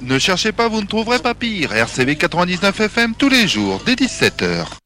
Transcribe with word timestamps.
Ne 0.00 0.18
cherchez 0.18 0.52
pas, 0.52 0.68
vous 0.68 0.80
ne 0.80 0.86
trouverez 0.86 1.18
pas 1.18 1.34
pire. 1.34 1.72
RCV 1.72 2.16
99 2.16 2.80
FM 2.80 3.14
tous 3.14 3.28
les 3.28 3.48
jours, 3.48 3.80
dès 3.86 3.94
17h. 3.94 4.83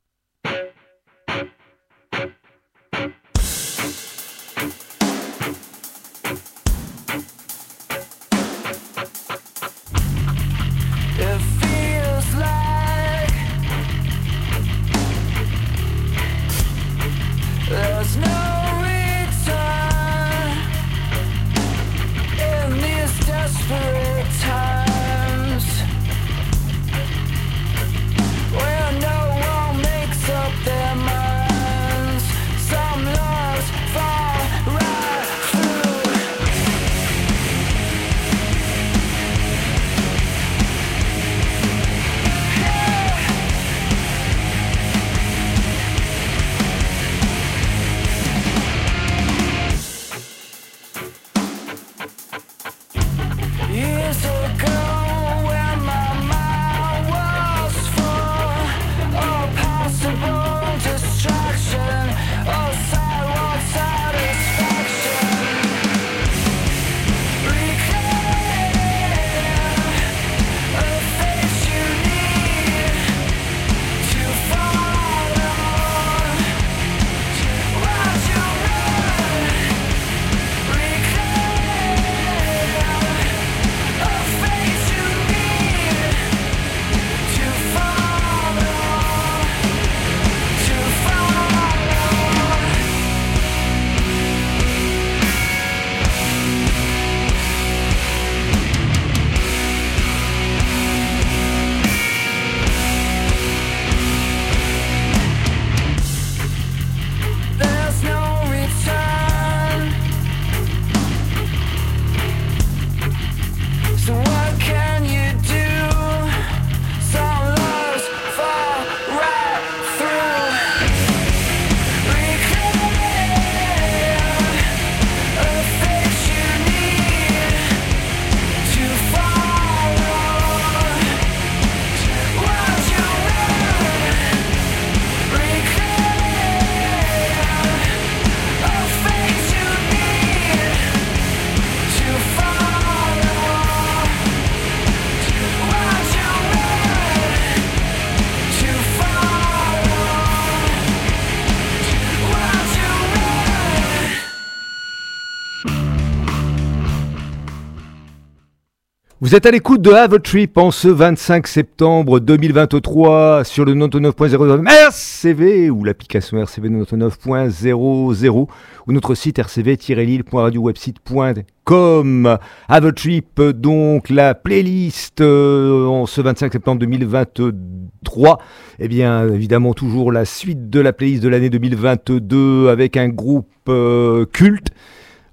Vous 159.28 159.34
êtes 159.34 159.44
à 159.44 159.50
l'écoute 159.50 159.83
de 159.83 159.91
Have 159.91 160.15
a 160.15 160.19
Trip 160.21 160.56
en 160.56 160.71
ce 160.71 160.89
25 160.89 161.47
septembre 161.47 162.19
2023 162.19 163.44
sur 163.44 163.66
le 163.66 163.75
99.00 163.75 164.66
RCV 164.66 165.69
ou 165.69 165.84
l'application 165.84 166.39
RCV 166.39 166.71
99.00 166.71 168.49
ou 168.87 168.91
notre 168.91 169.15
site 169.15 169.39
rcv-lille.radiowebsite.com. 169.39 172.39
Have 172.69 172.87
a 172.87 172.93
Trip, 172.93 173.43
donc 173.43 174.09
la 174.09 174.34
playlist 174.34 175.21
euh, 175.21 175.84
en 175.84 176.06
ce 176.06 176.22
25 176.22 176.50
septembre 176.50 176.81
2023. 176.81 178.39
Eh 178.78 178.89
bien, 178.89 179.28
évidemment, 179.28 179.75
toujours 179.75 180.10
la 180.10 180.25
suite 180.25 180.71
de 180.71 180.81
la 180.81 180.95
playlist 180.95 181.22
de 181.22 181.28
l'année 181.28 181.50
2022 181.50 182.71
avec 182.71 182.97
un 182.97 183.10
groupe 183.10 183.50
euh, 183.69 184.25
culte 184.25 184.69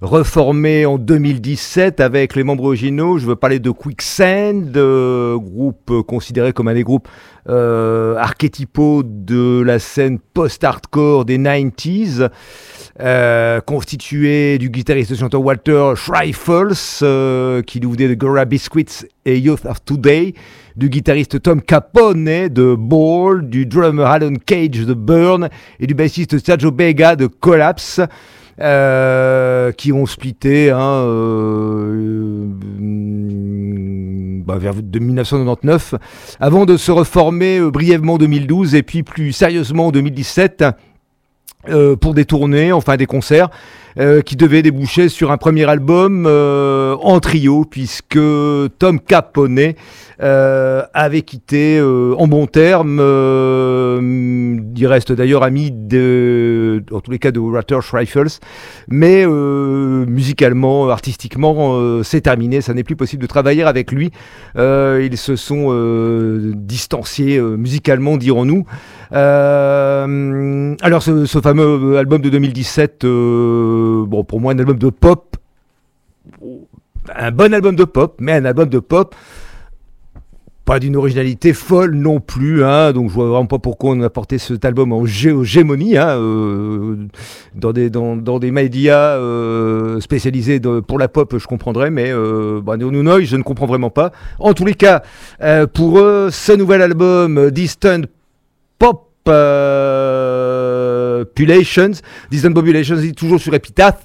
reformé 0.02 0.84
en 0.84 0.98
2017 0.98 2.00
avec 2.00 2.36
les 2.36 2.42
membres 2.42 2.64
originaux. 2.64 3.18
Je 3.18 3.26
veux 3.26 3.36
parler 3.36 3.58
de 3.58 3.70
Quicksand, 3.70 4.76
euh, 4.76 5.36
groupe 5.38 6.02
considéré 6.06 6.52
comme 6.52 6.68
un 6.68 6.74
des 6.74 6.82
groupes 6.82 7.08
euh, 7.48 8.16
archétypaux 8.16 9.02
de 9.04 9.62
la 9.62 9.78
scène 9.78 10.18
post-hardcore 10.18 11.24
des 11.24 11.38
90s. 11.38 12.28
Euh, 12.98 13.60
constitué 13.60 14.56
du 14.56 14.70
guitariste 14.70 15.14
chanteur 15.16 15.42
Walter 15.42 15.92
Schreifels, 15.96 17.62
qui 17.64 17.80
nous 17.80 17.92
venait 17.92 18.08
de 18.08 18.14
Gora 18.14 18.46
Biscuits 18.46 19.06
et 19.26 19.38
Youth 19.38 19.66
of 19.66 19.84
Today, 19.84 20.32
du 20.76 20.88
guitariste 20.88 21.42
Tom 21.42 21.60
Capone 21.60 22.48
de 22.48 22.74
Ball, 22.74 23.48
du 23.48 23.66
drummer 23.66 24.06
Alan 24.06 24.34
Cage 24.44 24.86
de 24.86 24.94
Burn 24.94 25.48
et 25.78 25.86
du 25.86 25.94
bassiste 25.94 26.42
Sergio 26.44 26.70
Bega 26.70 27.16
de 27.16 27.26
Collapse. 27.26 28.00
Euh, 28.58 29.70
qui 29.72 29.92
ont 29.92 30.06
splitté 30.06 30.70
hein, 30.70 30.80
euh, 30.80 32.46
bah, 34.46 34.56
vers 34.56 34.72
de 34.76 34.98
1999, 34.98 35.94
avant 36.40 36.64
de 36.64 36.78
se 36.78 36.90
reformer 36.90 37.58
euh, 37.58 37.70
brièvement 37.70 38.14
en 38.14 38.18
2012 38.18 38.74
et 38.74 38.82
puis 38.82 39.02
plus 39.02 39.32
sérieusement 39.32 39.88
en 39.88 39.92
2017 39.92 40.64
pour 42.00 42.14
des 42.14 42.24
tournées, 42.24 42.72
enfin 42.72 42.96
des 42.96 43.06
concerts. 43.06 43.50
Qui 44.24 44.36
devaient 44.36 44.62
déboucher 44.62 45.08
sur 45.08 45.30
un 45.30 45.38
premier 45.38 45.64
album 45.64 46.26
en 46.26 47.20
trio, 47.20 47.64
puisque 47.64 48.18
Tom 48.78 49.00
Capone 49.00 49.74
euh, 50.22 50.82
avait 50.94 51.20
quitté 51.20 51.78
euh, 51.78 52.14
en 52.16 52.26
bon 52.26 52.46
terme. 52.46 52.98
Euh, 53.00 54.58
il 54.74 54.86
reste 54.86 55.12
d'ailleurs 55.12 55.42
ami 55.42 55.70
de, 55.70 56.82
en 56.90 57.00
tous 57.00 57.10
les 57.10 57.18
cas 57.18 57.32
de 57.32 57.38
Walter 57.38 57.80
Schreifels, 57.82 58.40
mais 58.88 59.26
musicalement, 59.26 60.88
artistiquement, 60.88 62.02
c'est 62.02 62.22
terminé. 62.22 62.60
Ça 62.60 62.72
n'est 62.74 62.84
plus 62.84 62.96
possible 62.96 63.22
de 63.22 63.26
travailler 63.26 63.62
avec 63.62 63.92
lui. 63.92 64.10
ils 64.56 65.16
se 65.16 65.36
sont 65.36 65.72
distanciés 66.54 67.40
musicalement, 67.40 68.16
dirons-nous. 68.16 68.64
alors 69.10 71.02
ce, 71.02 71.26
ce, 71.26 71.40
fameux 71.40 71.96
album 71.98 72.22
de 72.22 72.30
2017, 72.30 73.04
bon 74.06 74.24
pour 74.24 74.40
moi 74.40 74.52
un 74.52 74.58
album 74.58 74.78
de 74.78 74.90
pop, 74.90 75.36
un 77.14 77.30
bon 77.30 77.54
album 77.54 77.76
de 77.76 77.84
pop, 77.84 78.16
mais 78.20 78.32
un 78.32 78.44
album 78.44 78.68
de 78.68 78.78
pop 78.78 79.14
pas 80.66 80.80
d'une 80.80 80.96
originalité 80.96 81.52
folle 81.52 81.94
non 81.94 82.18
plus, 82.18 82.64
hein, 82.64 82.92
donc 82.92 83.08
je 83.08 83.14
vois 83.14 83.28
vraiment 83.28 83.46
pas 83.46 83.60
pourquoi 83.60 83.92
on 83.92 84.00
a 84.02 84.10
porté 84.10 84.36
cet 84.36 84.64
album 84.64 84.92
en 84.92 85.06
géomonie, 85.06 85.96
hein, 85.96 86.18
euh, 86.18 86.96
dans, 87.54 87.72
des, 87.72 87.88
dans, 87.88 88.16
dans 88.16 88.40
des 88.40 88.50
médias 88.50 89.14
euh, 89.14 90.00
spécialisés 90.00 90.60
pour 90.60 90.98
la 90.98 91.06
pop, 91.06 91.38
je 91.38 91.46
comprendrais, 91.46 91.90
mais 91.90 92.10
euh, 92.10 92.60
bah, 92.60 92.74
je 92.80 93.36
ne 93.36 93.42
comprends 93.42 93.66
vraiment 93.66 93.90
pas. 93.90 94.10
En 94.40 94.54
tous 94.54 94.64
les 94.64 94.74
cas, 94.74 95.02
euh, 95.40 95.68
pour 95.68 96.00
eux, 96.00 96.30
ce 96.32 96.52
nouvel 96.52 96.82
album, 96.82 97.52
Distant 97.52 98.02
Pop 98.80 99.04
Populations, 101.24 101.92
Distant 102.30 102.52
Populations, 102.52 102.96
toujours 103.16 103.40
sur 103.40 103.54
Epitaph, 103.54 104.04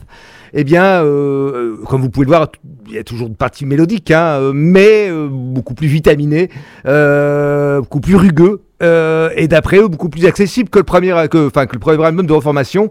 eh 0.53 0.63
bien, 0.63 1.03
euh, 1.03 1.77
comme 1.87 2.01
vous 2.01 2.09
pouvez 2.09 2.25
le 2.25 2.31
voir, 2.31 2.51
il 2.87 2.93
y 2.93 2.97
a 2.97 3.03
toujours 3.03 3.27
une 3.27 3.35
partie 3.35 3.65
mélodique, 3.65 4.11
hein, 4.11 4.51
mais 4.53 5.09
beaucoup 5.29 5.73
plus 5.73 5.87
vitaminée, 5.87 6.49
beaucoup 6.85 8.01
plus 8.01 8.15
rugueux, 8.15 8.61
euh, 8.81 9.29
et 9.35 9.47
d'après 9.47 9.77
eux 9.77 9.87
beaucoup 9.87 10.09
plus 10.09 10.25
accessible 10.25 10.69
que 10.69 10.79
le 10.79 10.83
premier, 10.83 11.13
enfin, 11.13 11.27
que 11.27 11.73
le 11.73 11.79
premier 11.79 12.03
album 12.03 12.25
de 12.25 12.33
reformation. 12.33 12.89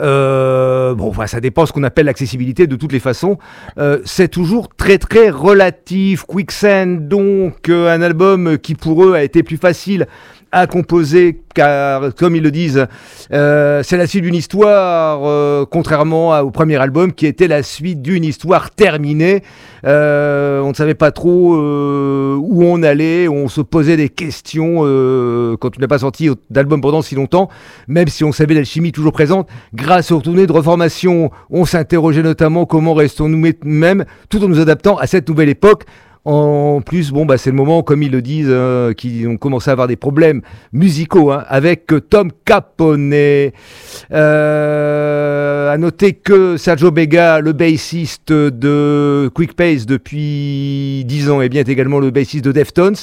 Euh, 0.00 0.94
bon, 0.94 1.08
enfin, 1.08 1.26
ça 1.26 1.40
dépend 1.40 1.64
ce 1.66 1.72
qu'on 1.72 1.84
appelle 1.84 2.06
l'accessibilité 2.06 2.66
de 2.66 2.76
toutes 2.76 2.92
les 2.92 2.98
façons. 2.98 3.38
Euh, 3.78 4.00
c'est 4.04 4.28
toujours 4.28 4.68
très 4.68 4.98
très 4.98 5.30
relatif. 5.30 6.24
Quicksand, 6.24 7.08
donc 7.08 7.68
un 7.68 8.02
album 8.02 8.58
qui 8.58 8.74
pour 8.74 9.04
eux 9.04 9.14
a 9.14 9.22
été 9.22 9.42
plus 9.42 9.56
facile 9.56 10.06
à 10.52 10.66
composer, 10.66 11.40
car 11.54 12.14
comme 12.14 12.36
ils 12.36 12.42
le 12.42 12.50
disent, 12.50 12.86
euh, 13.32 13.82
c'est 13.82 13.96
la 13.96 14.06
suite 14.06 14.24
d'une 14.24 14.34
histoire, 14.34 15.20
euh, 15.24 15.66
contrairement 15.70 16.38
au 16.40 16.50
premier 16.50 16.76
album 16.76 17.12
qui 17.12 17.26
était 17.26 17.48
la 17.48 17.62
suite 17.62 18.00
d'une 18.00 18.24
histoire 18.24 18.70
terminée. 18.70 19.42
Euh, 19.84 20.60
on 20.60 20.70
ne 20.70 20.74
savait 20.74 20.94
pas 20.94 21.10
trop 21.10 21.54
où 21.56 22.64
on 22.64 22.82
allait, 22.82 23.28
on 23.28 23.48
se 23.48 23.60
posait 23.60 23.96
des 23.96 24.08
questions 24.08 24.78
quand 25.60 25.76
on 25.76 25.80
n'a 25.80 25.88
pas 25.88 25.98
sorti 25.98 26.30
d'album 26.50 26.80
pendant 26.80 27.02
si 27.02 27.14
longtemps, 27.14 27.48
même 27.86 28.08
si 28.08 28.24
on 28.24 28.32
savait 28.32 28.54
l'alchimie 28.54 28.92
toujours 28.92 29.12
présente. 29.12 29.48
Grâce 29.74 30.10
aux 30.10 30.18
retournées 30.18 30.46
de 30.46 30.52
reformation, 30.52 31.30
on 31.50 31.64
s'interrogeait 31.64 32.22
notamment 32.22 32.64
comment 32.64 32.94
restons-nous 32.94 33.52
même 33.64 34.04
tout 34.30 34.42
en 34.42 34.48
nous 34.48 34.60
adaptant 34.60 34.96
à 34.96 35.06
cette 35.06 35.28
nouvelle 35.28 35.48
époque. 35.48 35.84
En 36.30 36.82
plus, 36.82 37.10
bon, 37.10 37.24
bah, 37.24 37.38
c'est 37.38 37.48
le 37.48 37.56
moment, 37.56 37.82
comme 37.82 38.02
ils 38.02 38.10
le 38.10 38.20
disent, 38.20 38.48
euh, 38.50 38.92
qu'ils 38.92 39.26
ont 39.28 39.38
commencé 39.38 39.70
à 39.70 39.72
avoir 39.72 39.88
des 39.88 39.96
problèmes 39.96 40.42
musicaux 40.74 41.32
hein, 41.32 41.42
avec 41.48 41.90
Tom 42.10 42.30
Capone. 42.44 43.14
Euh, 44.12 45.72
à 45.72 45.78
noter 45.78 46.12
que 46.12 46.58
Sergio 46.58 46.90
Bega, 46.90 47.40
le 47.40 47.54
bassiste 47.54 48.30
de 48.30 49.30
Quick 49.34 49.54
Pace 49.54 49.86
depuis 49.86 51.02
10 51.06 51.30
ans, 51.30 51.40
est 51.40 51.48
bien 51.48 51.62
également 51.62 51.98
le 51.98 52.10
bassiste 52.10 52.44
de 52.44 52.52
Deftones 52.52 52.96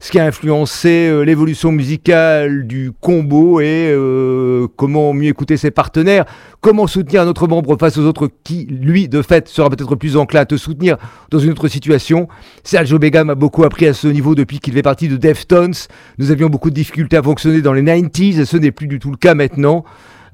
ce 0.00 0.10
qui 0.10 0.18
a 0.18 0.26
influencé 0.26 1.08
euh, 1.08 1.22
l'évolution 1.22 1.72
musicale 1.72 2.66
du 2.66 2.92
combo 3.00 3.60
et 3.60 3.90
euh, 3.90 4.66
comment 4.76 5.12
mieux 5.12 5.28
écouter 5.28 5.56
ses 5.56 5.70
partenaires, 5.70 6.24
comment 6.60 6.86
soutenir 6.86 7.22
un 7.22 7.26
autre 7.26 7.48
membre 7.48 7.76
face 7.78 7.98
aux 7.98 8.04
autres 8.04 8.30
qui, 8.44 8.66
lui, 8.66 9.08
de 9.08 9.22
fait, 9.22 9.48
sera 9.48 9.68
peut-être 9.70 9.96
plus 9.96 10.16
enclin 10.16 10.40
à 10.40 10.46
te 10.46 10.56
soutenir 10.56 10.96
dans 11.30 11.38
une 11.38 11.50
autre 11.50 11.68
situation. 11.68 12.28
Sergio 12.68 12.98
Bega 12.98 13.24
m'a 13.24 13.34
beaucoup 13.34 13.64
appris 13.64 13.86
à 13.86 13.94
ce 13.94 14.08
niveau 14.08 14.34
depuis 14.34 14.58
qu'il 14.58 14.74
fait 14.74 14.82
partie 14.82 15.08
de 15.08 15.16
Deftones. 15.16 15.72
Nous 16.18 16.30
avions 16.32 16.50
beaucoup 16.50 16.68
de 16.68 16.74
difficultés 16.74 17.16
à 17.16 17.22
fonctionner 17.22 17.62
dans 17.62 17.72
les 17.72 17.80
90s 17.80 18.40
et 18.40 18.44
ce 18.44 18.58
n'est 18.58 18.72
plus 18.72 18.86
du 18.88 18.98
tout 18.98 19.10
le 19.10 19.16
cas 19.16 19.32
maintenant. 19.32 19.86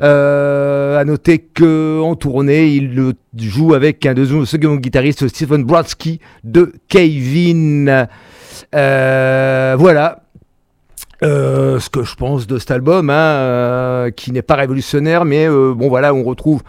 Euh, 0.02 0.98
à 0.98 1.04
noter 1.04 1.38
que 1.38 2.00
en 2.00 2.16
tournée, 2.16 2.66
il 2.70 3.14
joue 3.38 3.72
avec 3.72 4.04
un 4.04 4.14
de 4.14 4.44
second 4.44 4.74
guitariste, 4.74 5.28
Stephen 5.28 5.62
Brodsky 5.62 6.18
de 6.42 6.72
Kevin. 6.88 8.08
Euh, 8.74 9.76
voilà. 9.78 10.24
Euh, 11.22 11.78
ce 11.78 11.88
que 11.88 12.02
je 12.02 12.16
pense 12.16 12.48
de 12.48 12.58
cet 12.58 12.72
album, 12.72 13.10
hein, 13.10 13.14
euh, 13.14 14.10
qui 14.10 14.32
n'est 14.32 14.42
pas 14.42 14.56
révolutionnaire, 14.56 15.24
mais 15.24 15.48
bon 15.48 15.88
voilà, 15.88 16.12
on 16.12 16.24
retrouve 16.24 16.64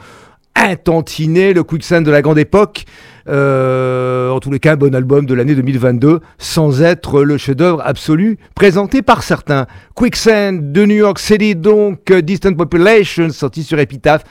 un 0.55 0.75
tantinet, 0.75 1.53
le 1.53 1.63
quicksand 1.63 2.05
de 2.05 2.11
la 2.11 2.21
grande 2.21 2.37
époque. 2.37 2.85
En 3.27 4.39
tous 4.39 4.51
les 4.51 4.59
cas, 4.59 4.75
bon 4.75 4.93
album 4.93 5.25
de 5.25 5.33
l'année 5.33 5.55
2022, 5.55 6.19
sans 6.37 6.81
être 6.81 7.23
le 7.23 7.37
chef-d'œuvre 7.37 7.81
absolu 7.83 8.37
présenté 8.55 9.01
par 9.01 9.23
certains. 9.23 9.65
Quicksand 9.95 10.71
de 10.71 10.85
New 10.85 10.95
York 10.95 11.19
City, 11.19 11.55
donc 11.55 12.11
Distant 12.11 12.53
Population, 12.53 13.29
sorti 13.29 13.63
sur 13.63 13.79
Epitaph. 13.79 14.23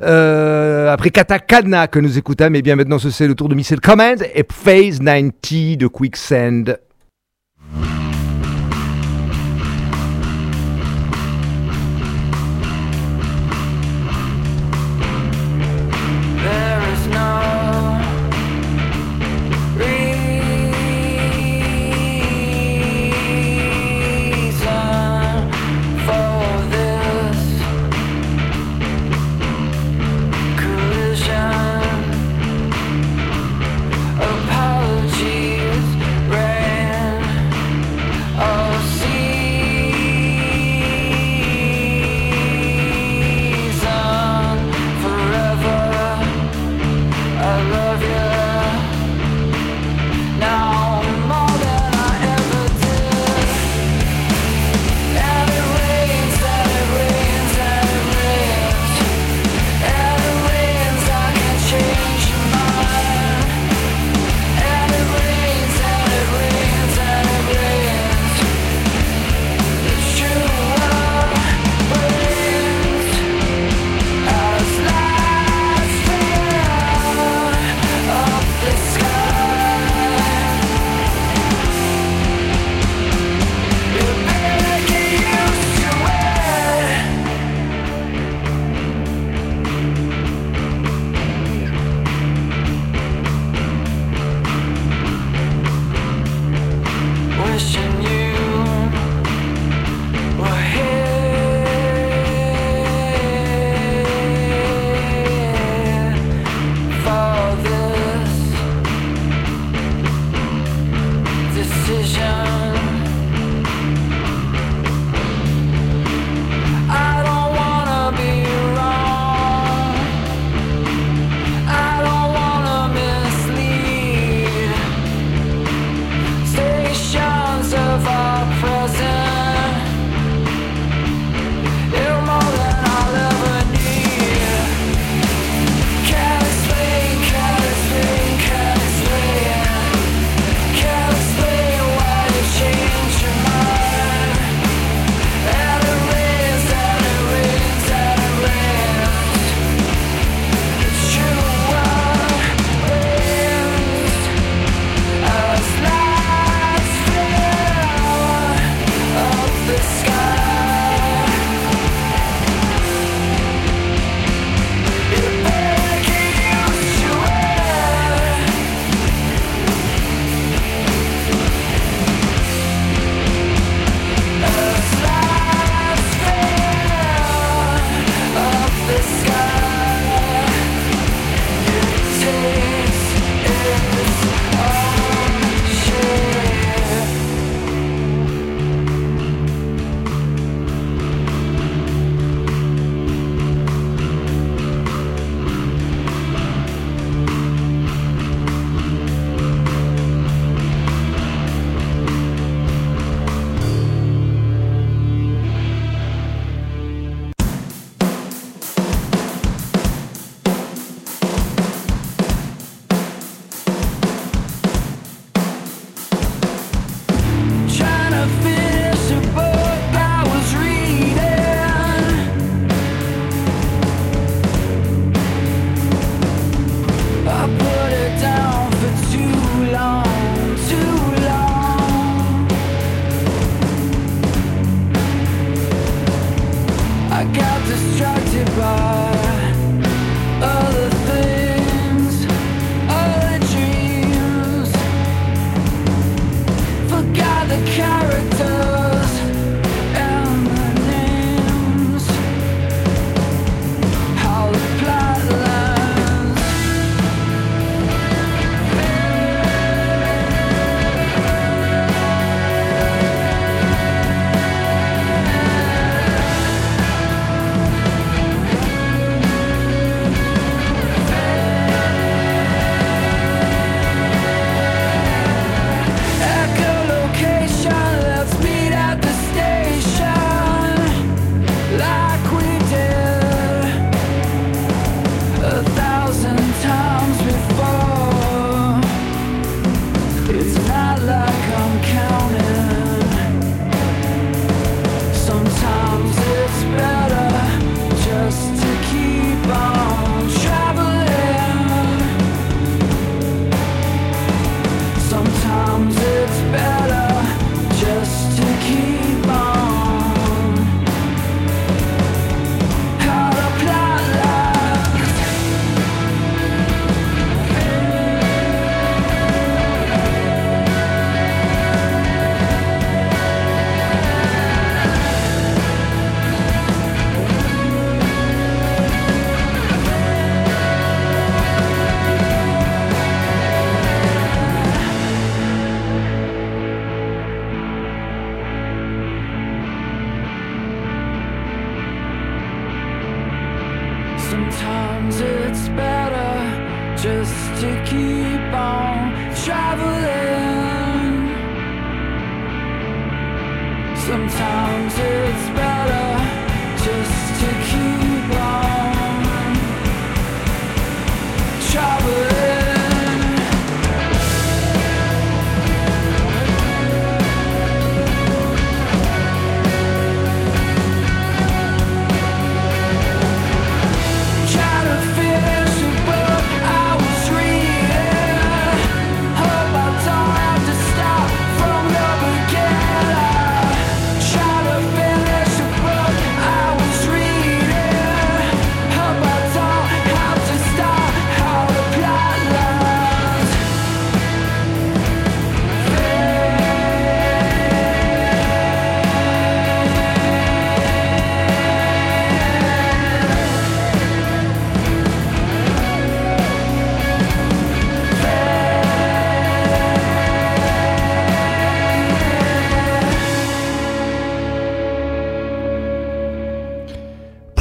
après 0.00 1.10
Katakana 1.10 1.88
que 1.88 1.98
nous 1.98 2.18
écoutons, 2.18 2.50
mais 2.50 2.62
bien 2.62 2.76
maintenant 2.76 2.98
ce 2.98 3.10
c'est 3.10 3.26
le 3.26 3.34
tour 3.34 3.48
de 3.48 3.54
Missile 3.54 3.80
Command 3.80 4.22
et 4.34 4.44
Phase 4.50 5.00
90 5.00 5.76
de 5.78 5.86
Quicksand. 5.86 6.76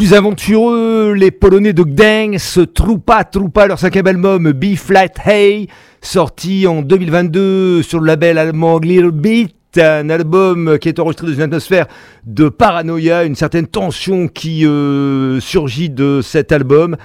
Plus 0.06 0.14
aventureux, 0.14 1.14
les 1.14 1.32
Polonais 1.32 1.74
de 1.74 1.82
Gdańsk, 1.82 2.74
Trupa 2.76 3.24
Trupa, 3.24 3.66
leur 3.66 3.80
cinquième 3.80 4.06
album 4.06 4.52
B-Flat 4.52 5.10
Hey, 5.26 5.68
sorti 6.00 6.68
en 6.68 6.84
2022 6.84 7.82
sur 7.82 8.00
le 8.00 8.06
label 8.06 8.38
allemand 8.38 8.78
Little 8.78 9.10
Beat, 9.10 9.55
un 9.82 10.10
album 10.10 10.78
qui 10.80 10.90
est 10.90 11.00
enregistré 11.00 11.28
dans 11.28 11.34
une 11.34 11.42
atmosphère 11.42 11.88
de 12.26 12.50
paranoïa, 12.50 13.24
une 13.24 13.36
certaine 13.36 13.68
tension 13.68 14.28
qui 14.28 14.66
euh, 14.66 15.40
surgit 15.40 15.90
de 15.90 16.22
cet 16.24 16.52
album. 16.52 16.96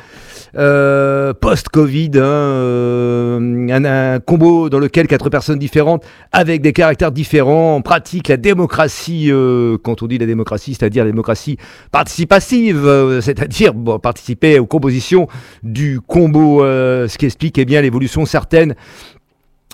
Euh, 0.56 1.32
post-Covid, 1.32 2.10
hein, 2.16 2.22
euh, 2.22 3.68
un, 3.70 4.18
combo 4.18 4.68
dans 4.68 4.80
lequel 4.80 5.06
quatre 5.06 5.30
personnes 5.30 5.60
différentes, 5.60 6.04
avec 6.32 6.60
des 6.60 6.72
caractères 6.72 7.12
différents, 7.12 7.80
pratiquent 7.82 8.26
la 8.26 8.36
démocratie, 8.36 9.30
quand 9.84 10.02
on 10.02 10.06
dit 10.08 10.18
la 10.18 10.26
démocratie, 10.26 10.74
c'est-à-dire 10.74 11.04
la 11.04 11.10
démocratie 11.12 11.56
participative, 11.92 13.20
c'est-à-dire 13.22 13.74
participer 14.02 14.58
aux 14.58 14.66
compositions 14.66 15.28
du 15.62 16.00
combo, 16.00 16.62
ce 16.64 17.16
qui 17.16 17.26
explique 17.26 17.56
eh 17.58 17.64
bien 17.64 17.80
l'évolution 17.80 18.26
certaine 18.26 18.74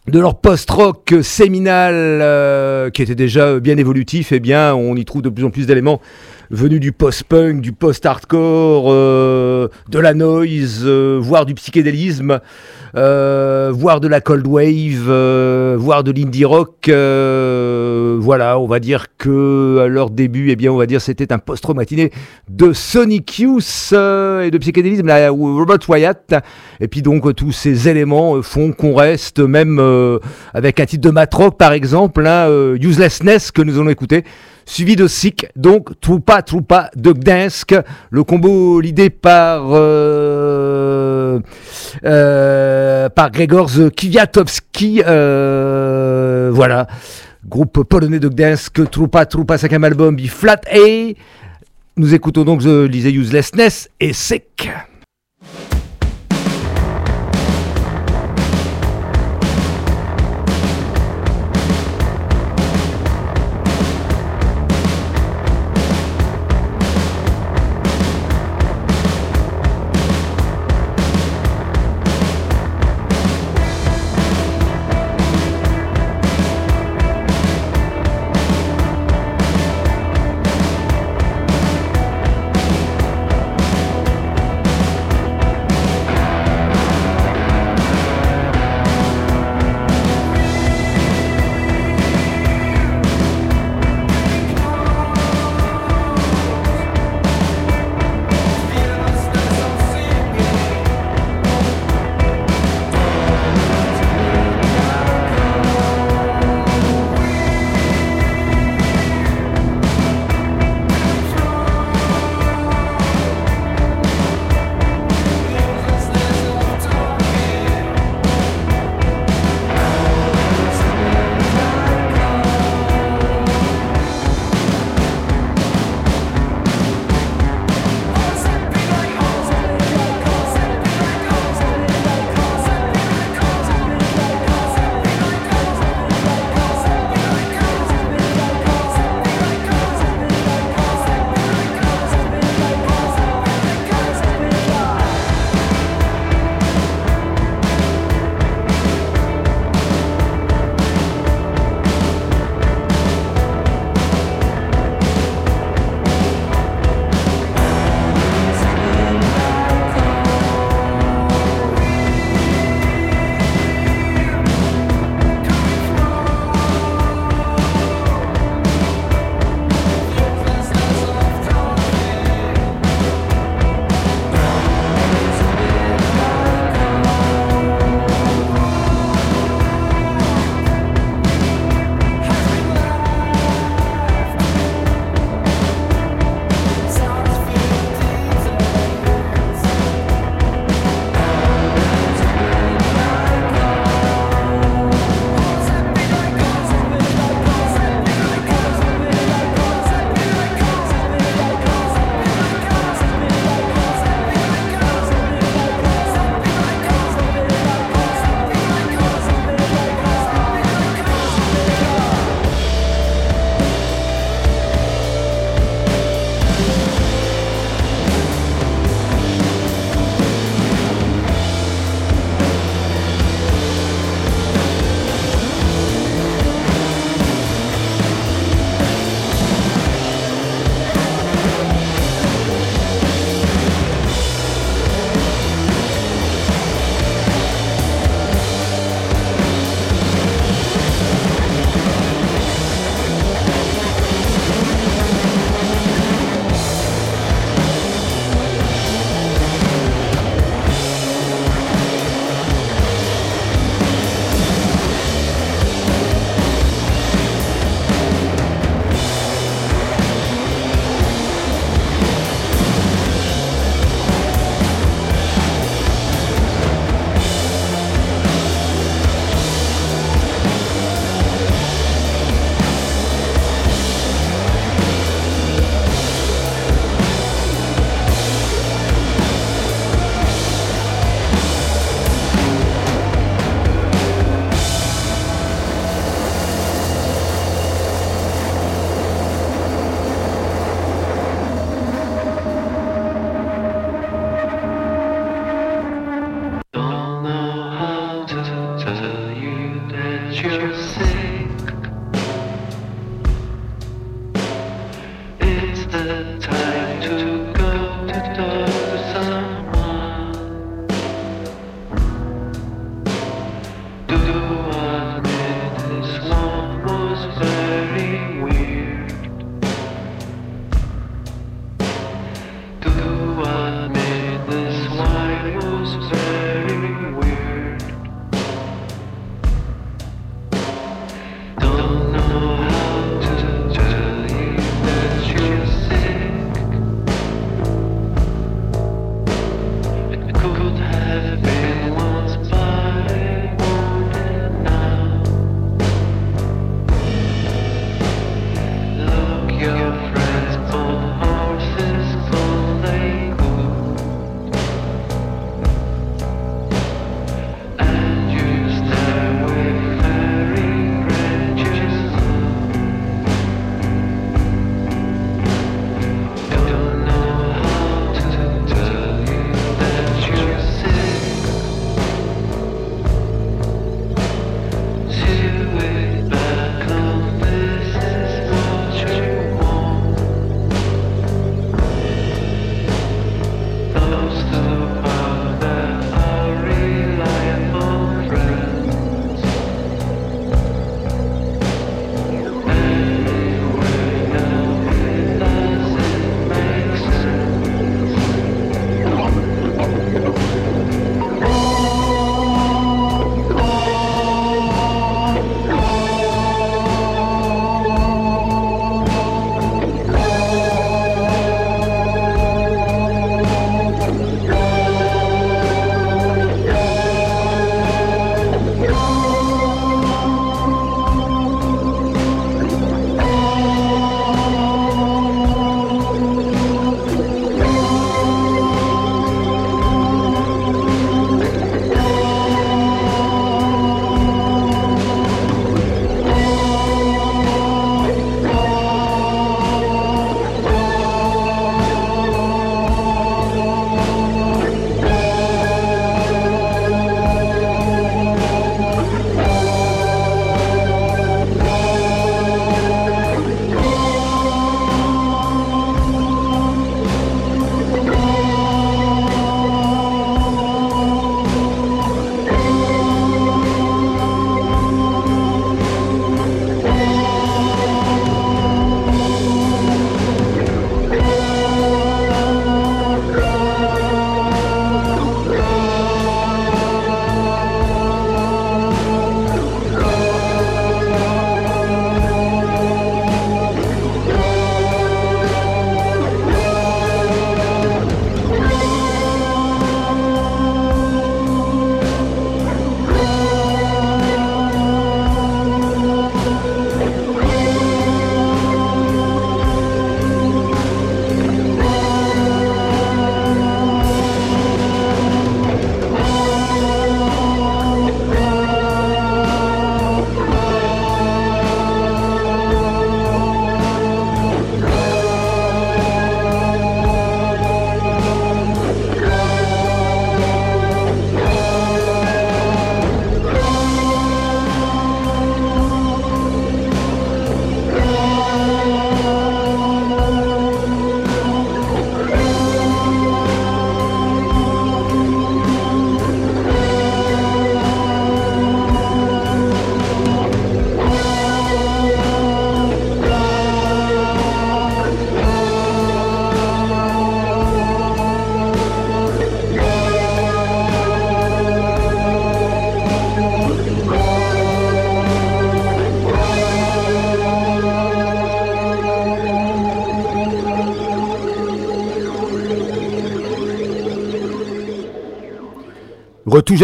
de 0.08 0.18
leur 0.20 0.40
post-rock 0.40 1.14
séminal 1.22 2.90
qui 2.92 3.02
était 3.02 3.14
déjà 3.14 3.58
bien 3.58 3.76
évolutif, 3.76 4.32
eh 4.32 4.40
bien, 4.40 4.74
on 4.74 4.96
y 4.96 5.04
trouve 5.04 5.22
de 5.22 5.28
plus 5.28 5.44
en 5.44 5.50
plus 5.50 5.66
d'éléments 5.66 6.00
venu 6.50 6.80
du 6.80 6.92
post-punk, 6.92 7.60
du 7.60 7.72
post-hardcore, 7.72 8.86
euh, 8.88 9.68
de 9.88 9.98
la 9.98 10.14
noise, 10.14 10.82
euh, 10.84 11.18
voire 11.20 11.46
du 11.46 11.54
psychédélisme, 11.54 12.40
euh, 12.94 13.70
voire 13.74 14.00
de 14.00 14.08
la 14.08 14.20
cold 14.20 14.46
wave, 14.46 15.76
voire 15.76 16.04
de 16.04 16.12
l'indie 16.12 16.44
rock. 16.44 16.88
voilà, 16.88 18.58
on 18.58 18.66
va 18.66 18.78
dire 18.80 19.06
que 19.18 19.78
à 19.84 19.88
leur 19.88 20.10
début, 20.10 20.50
eh 20.50 20.56
bien, 20.56 20.72
on 20.72 20.76
va 20.76 20.86
dire 20.86 21.00
c'était 21.00 21.32
un 21.32 21.38
post 21.38 21.66
matiné 21.74 22.12
de 22.48 22.72
Sonic 22.72 23.38
Youth 23.38 23.92
et 23.92 24.50
de 24.50 24.58
psychédélisme, 24.58 25.06
là, 25.06 25.30
Robert 25.30 25.78
Wyatt. 25.88 26.34
Et 26.80 26.88
puis 26.88 27.02
donc 27.02 27.34
tous 27.34 27.52
ces 27.52 27.88
éléments 27.88 28.40
font 28.42 28.72
qu'on 28.72 28.94
reste 28.94 29.40
même 29.40 29.80
avec 30.54 30.80
un 30.80 30.86
titre 30.86 31.08
de 31.08 31.12
matrock 31.12 31.56
par 31.56 31.72
exemple, 31.72 32.26
hein, 32.26 32.48
Uselessness 32.80 33.50
que 33.50 33.62
nous 33.62 33.78
allons 33.78 33.90
écouter 33.90 34.24
suivi 34.66 34.96
de 34.96 35.06
Sick, 35.06 35.46
donc 35.56 35.98
Troupa 36.00 36.42
Troupa 36.42 36.90
de 36.96 37.12
Gdansk, 37.12 37.74
le 38.10 38.24
combo 38.24 38.80
l'idée 38.80 39.10
par 39.10 39.62
euh, 39.70 41.40
euh, 42.04 43.08
par 43.08 43.30
Gregor 43.30 43.70
Kwiatowski, 43.96 45.02
euh, 45.06 46.50
voilà, 46.52 46.88
groupe 47.48 47.84
polonais 47.84 48.18
de 48.18 48.28
Gdansk, 48.28 48.90
Troupa 48.90 49.24
Troupa, 49.24 49.56
cinquième 49.56 49.84
album, 49.84 50.18
Flat 50.18 50.60
A. 50.70 51.12
Nous 51.96 52.12
écoutons 52.12 52.44
donc 52.44 52.60
The 52.62 52.90
Lisez 52.90 53.12
Uselessness 53.12 53.88
et 54.00 54.12
Sick. 54.12 54.68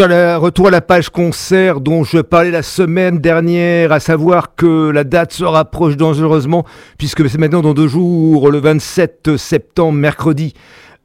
Retour 0.01 0.67
à 0.67 0.71
la 0.71 0.81
page 0.81 1.09
concert 1.09 1.79
dont 1.79 2.03
je 2.03 2.17
parlais 2.19 2.51
la 2.51 2.63
semaine 2.63 3.19
dernière, 3.19 3.91
à 3.91 3.99
savoir 3.99 4.55
que 4.55 4.89
la 4.89 5.03
date 5.03 5.33
se 5.33 5.43
rapproche 5.43 5.97
dangereusement, 5.97 6.65
puisque 6.97 7.29
c'est 7.29 7.37
maintenant 7.37 7.61
dans 7.61 7.73
deux 7.73 7.87
jours, 7.87 8.49
le 8.49 8.59
27 8.59 9.37
septembre, 9.37 9.97
mercredi. 9.97 10.53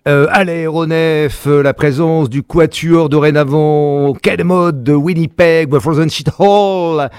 Euh, 0.06 0.26
à 0.30 0.44
l'aéronef, 0.44 1.46
euh, 1.46 1.62
la 1.62 1.74
présence 1.74 2.30
du 2.30 2.42
Quatuor 2.42 3.10
dorénavant, 3.10 4.14
quel 4.22 4.42
mode 4.44 4.82
de 4.82 4.94
Winnipeg, 4.94 5.76
Frozen 5.78 6.08
Shit 6.08 6.30
Hall, 6.38 7.10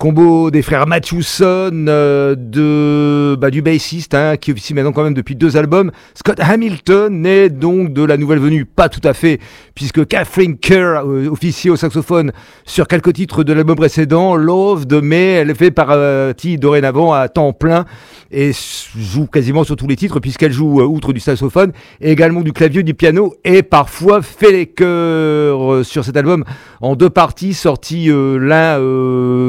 combo 0.00 0.50
des 0.50 0.62
frères 0.62 0.86
Matthewson, 0.86 1.84
euh, 1.86 2.34
de, 2.34 3.36
bah, 3.36 3.50
du 3.50 3.60
bassiste, 3.60 4.14
hein, 4.14 4.38
qui 4.38 4.50
officie 4.50 4.72
maintenant 4.72 4.92
quand 4.92 5.04
même 5.04 5.12
depuis 5.12 5.36
deux 5.36 5.58
albums, 5.58 5.92
Scott 6.14 6.40
Hamilton, 6.40 7.26
est 7.26 7.50
donc 7.50 7.92
de 7.92 8.02
la 8.02 8.16
nouvelle 8.16 8.38
venue, 8.38 8.64
pas 8.64 8.88
tout 8.88 9.06
à 9.06 9.12
fait, 9.12 9.40
puisque 9.74 10.08
Kathleen 10.08 10.56
Kerr 10.56 11.02
euh, 11.04 11.28
officie 11.28 11.68
au 11.68 11.76
saxophone 11.76 12.32
sur 12.64 12.88
quelques 12.88 13.12
titres 13.12 13.44
de 13.44 13.52
l'album 13.52 13.76
précédent, 13.76 14.36
Loved, 14.36 14.90
mais 15.02 15.32
elle 15.32 15.54
fait 15.54 15.70
partie 15.70 16.56
dorénavant 16.56 17.12
à 17.12 17.28
temps 17.28 17.52
plein 17.52 17.84
et 18.30 18.52
joue 18.96 19.26
quasiment 19.26 19.64
sur 19.64 19.76
tous 19.76 19.86
les 19.86 19.96
titres, 19.96 20.18
puisqu'elle 20.18 20.52
joue, 20.52 20.80
euh, 20.80 20.84
outre 20.84 21.12
du 21.12 21.20
saxophone, 21.20 21.72
également 22.00 22.40
du 22.40 22.54
clavier, 22.54 22.82
du 22.82 22.94
piano, 22.94 23.34
et 23.44 23.62
parfois 23.62 24.22
fait 24.22 24.52
les 24.52 24.66
chœurs 24.66 25.84
sur 25.84 26.06
cet 26.06 26.16
album 26.16 26.44
en 26.80 26.96
deux 26.96 27.10
parties, 27.10 27.52
sorti 27.52 28.08
l'un 28.08 28.76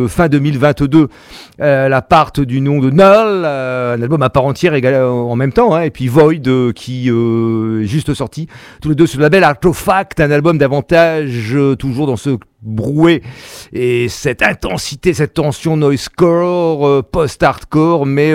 fin 0.10 0.28
de 0.28 0.41
2022, 0.42 1.08
euh, 1.62 1.90
la 1.90 2.02
part 2.02 2.32
du 2.32 2.62
nom 2.62 2.80
de 2.80 2.90
Null, 2.90 3.02
euh, 3.04 3.96
un 3.96 4.02
album 4.02 4.22
à 4.22 4.30
part 4.30 4.46
entière 4.46 4.74
en 4.74 5.36
même 5.36 5.54
temps, 5.54 5.74
hein, 5.76 5.82
et 5.84 5.92
puis 5.92 6.08
Void 6.08 6.48
euh, 6.48 6.72
qui 6.74 7.10
est 7.10 7.86
juste 7.86 8.14
sorti, 8.14 8.48
tous 8.82 8.90
les 8.90 8.96
deux 8.96 9.08
sur 9.08 9.20
le 9.20 9.24
label 9.24 9.44
Artifact, 9.44 10.20
un 10.20 10.32
album 10.32 10.58
davantage 10.58 11.56
toujours 11.78 12.08
dans 12.08 12.18
ce 12.18 12.38
broué 12.64 13.24
et 13.74 14.08
cette 14.08 14.44
intensité, 14.44 15.14
cette 15.14 15.34
tension 15.34 15.78
noisecore, 15.78 17.04
post-hardcore, 17.06 18.06
mais 18.06 18.34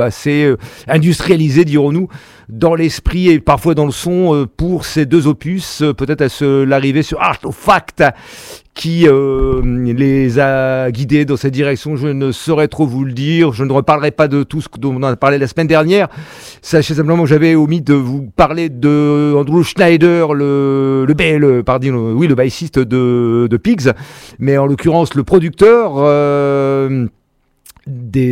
assez 0.00 0.52
industrialisé, 0.88 1.64
dirons-nous, 1.64 2.08
dans 2.48 2.74
l'esprit 2.74 3.28
et 3.28 3.40
parfois 3.40 3.74
dans 3.74 3.86
le 3.86 3.92
son 3.92 4.46
pour 4.56 4.84
ces 4.84 5.06
deux 5.06 5.26
opus, 5.26 5.82
peut-être 5.96 6.22
à 6.22 6.28
se 6.28 6.64
l'arrivée 6.64 7.02
sur 7.02 7.20
Artifact, 7.20 8.02
qui 8.76 9.08
euh, 9.08 9.62
les 9.64 10.38
a 10.38 10.90
guidés 10.90 11.24
dans 11.24 11.36
cette 11.36 11.54
direction, 11.54 11.96
je 11.96 12.08
ne 12.08 12.30
saurais 12.30 12.68
trop 12.68 12.86
vous 12.86 13.04
le 13.04 13.12
dire. 13.12 13.52
Je 13.52 13.64
ne 13.64 13.72
reparlerai 13.72 14.10
pas 14.10 14.28
de 14.28 14.42
tout 14.42 14.60
ce 14.60 14.68
dont 14.78 14.94
on 14.94 15.02
a 15.02 15.16
parlé 15.16 15.38
la 15.38 15.48
semaine 15.48 15.66
dernière. 15.66 16.08
Sachez 16.60 16.94
simplement 16.94 17.22
que 17.22 17.28
j'avais 17.28 17.54
omis 17.54 17.80
de 17.80 17.94
vous 17.94 18.30
parler 18.36 18.68
de 18.68 19.34
Andrew 19.34 19.62
Schneider, 19.62 20.34
le, 20.34 21.06
le, 21.08 21.38
le 21.38 21.62
pardon, 21.62 22.12
oui, 22.14 22.28
le 22.28 22.34
bassiste 22.34 22.78
de, 22.78 23.48
de 23.50 23.56
Pigs, 23.56 23.92
mais 24.38 24.58
en 24.58 24.66
l'occurrence 24.66 25.14
le 25.14 25.24
producteur. 25.24 25.94
Euh, 25.96 27.06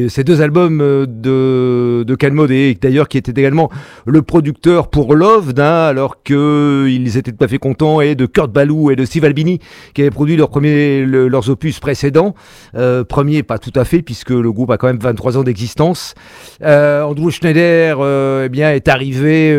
ces 0.09 0.25
deux 0.25 0.41
albums 0.41 0.81
euh, 0.81 1.07
de, 1.07 2.05
de 2.05 2.15
Calmode 2.17 2.51
et 2.51 2.75
d'ailleurs 2.75 3.09
qui 3.09 3.19
était 3.19 3.33
également 3.33 3.71
le 4.05 4.23
producteur 4.23 4.89
pour 4.89 5.15
Love, 5.15 5.55
hein, 5.59 5.87
alors 5.87 6.23
qu'ils 6.23 7.17
étaient 7.17 7.33
tout 7.33 7.45
à 7.45 7.49
fait 7.49 7.59
contents, 7.59 8.01
et 8.01 8.15
de 8.15 8.27
Kurt 8.27 8.51
Ballou 8.51 8.91
et 8.91 8.97
de 8.97 9.05
Steve 9.05 9.25
Albini 9.25 9.61
qui 9.95 10.03
avaient 10.03 10.11
produit 10.11 10.37
leurs 10.37 11.51
opus 11.51 11.79
précédents. 11.79 12.35
Euh, 12.75 13.05
premier, 13.05 13.43
pas 13.43 13.59
tout 13.59 13.73
à 13.77 13.85
fait, 13.85 14.03
puisque 14.03 14.31
le 14.31 14.51
groupe 14.51 14.71
a 14.71 14.79
quand 14.79 14.89
même 14.89 14.99
23 14.99 15.39
ans 15.39 15.45
d'existence. 15.45 16.15
Euh, 16.63 17.03
Andrew 17.03 17.31
Schneider 17.31 17.97
eh 18.45 18.49
bien, 18.49 18.73
est 18.73 18.89
arrivé, 18.89 19.53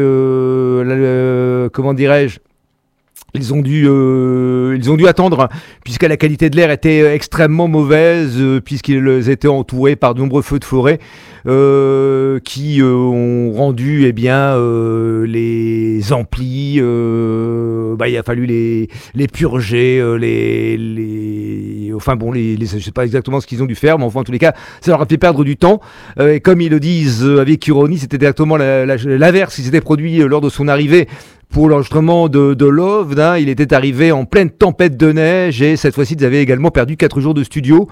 comment 1.72 1.94
dirais-je, 1.94 2.40
ils 3.36 3.54
ont 3.54 3.62
dû, 3.62 3.86
euh, 3.88 4.76
ils 4.78 4.90
ont 4.92 4.98
dû 4.98 5.08
attendre, 5.08 5.50
puisque 5.84 6.04
la 6.04 6.18
qualité 6.18 6.50
de 6.50 6.56
l'air 6.56 6.72
était 6.72 7.14
extrêmement 7.14 7.68
mauvaise, 7.68 8.36
euh, 8.40 8.60
puisqu'ils 8.60 9.30
étaient 9.30 9.48
entourés 9.48 9.96
par 9.96 10.14
de 10.14 10.20
nombreux 10.20 10.42
feux 10.42 10.60
de 10.60 10.66
forêt, 10.66 11.00
euh, 11.48 12.40
qui 12.40 12.82
ont 12.82 13.52
rendu, 13.52 14.06
eh 14.06 14.12
bien, 14.14 14.56
les 15.26 16.12
amplis. 16.12 16.80
bah, 16.80 18.08
il 18.10 18.18
a 18.18 18.24
fallu 18.24 18.46
les, 18.46 18.90
les 19.14 19.28
purger, 19.28 20.04
les, 20.20 20.78
les, 20.78 21.94
enfin 21.94 22.16
bon, 22.16 22.32
les, 22.32 22.56
les, 22.58 22.66
je 22.66 22.80
sais 22.80 22.92
pas 22.92 23.06
exactement 23.06 23.40
ce 23.40 23.48
qu'ils 23.48 23.62
ont 23.62 23.68
dû 23.68 23.76
faire, 23.76 24.00
mais 24.00 24.06
enfin, 24.06 24.22
en 24.22 24.24
tous 24.24 24.32
les 24.32 24.40
cas, 24.40 24.54
ça 24.82 24.92
leur 24.92 25.02
a 25.02 25.06
fait 25.06 25.18
perdre 25.18 25.44
du 25.44 25.58
temps. 25.58 25.80
et 26.20 26.40
comme 26.40 26.62
ils 26.62 26.72
le 26.72 26.80
disent 26.80 27.24
avec 27.24 27.66
ironie, 27.68 27.98
c'était 27.98 28.18
exactement 28.18 28.58
l'inverse 28.58 29.56
qui 29.56 29.62
s'était 29.62 29.82
produit 29.82 30.18
lors 30.20 30.42
de 30.42 30.50
son 30.50 30.68
arrivée 30.68 31.08
pour 31.50 31.70
l'enregistrement 31.70 32.30
de, 32.30 32.54
de 32.54 32.66
Love. 32.66 33.20
Hein, 33.20 33.38
il 33.38 33.50
était 33.50 33.74
arrivé 33.74 34.12
en 34.12 34.26
pleine 34.26 34.50
tempête 34.50 34.98
de 34.98 35.12
neige 35.12 35.62
et 35.62 35.78
cette 35.78 35.96
fois-ci, 35.96 36.16
ils 36.16 36.26
avaient 36.26 36.42
également 36.42 36.72
perdu 36.72 36.98
4 36.98 37.22
jours 37.22 37.34
de 37.34 37.44
studio. 37.44 37.88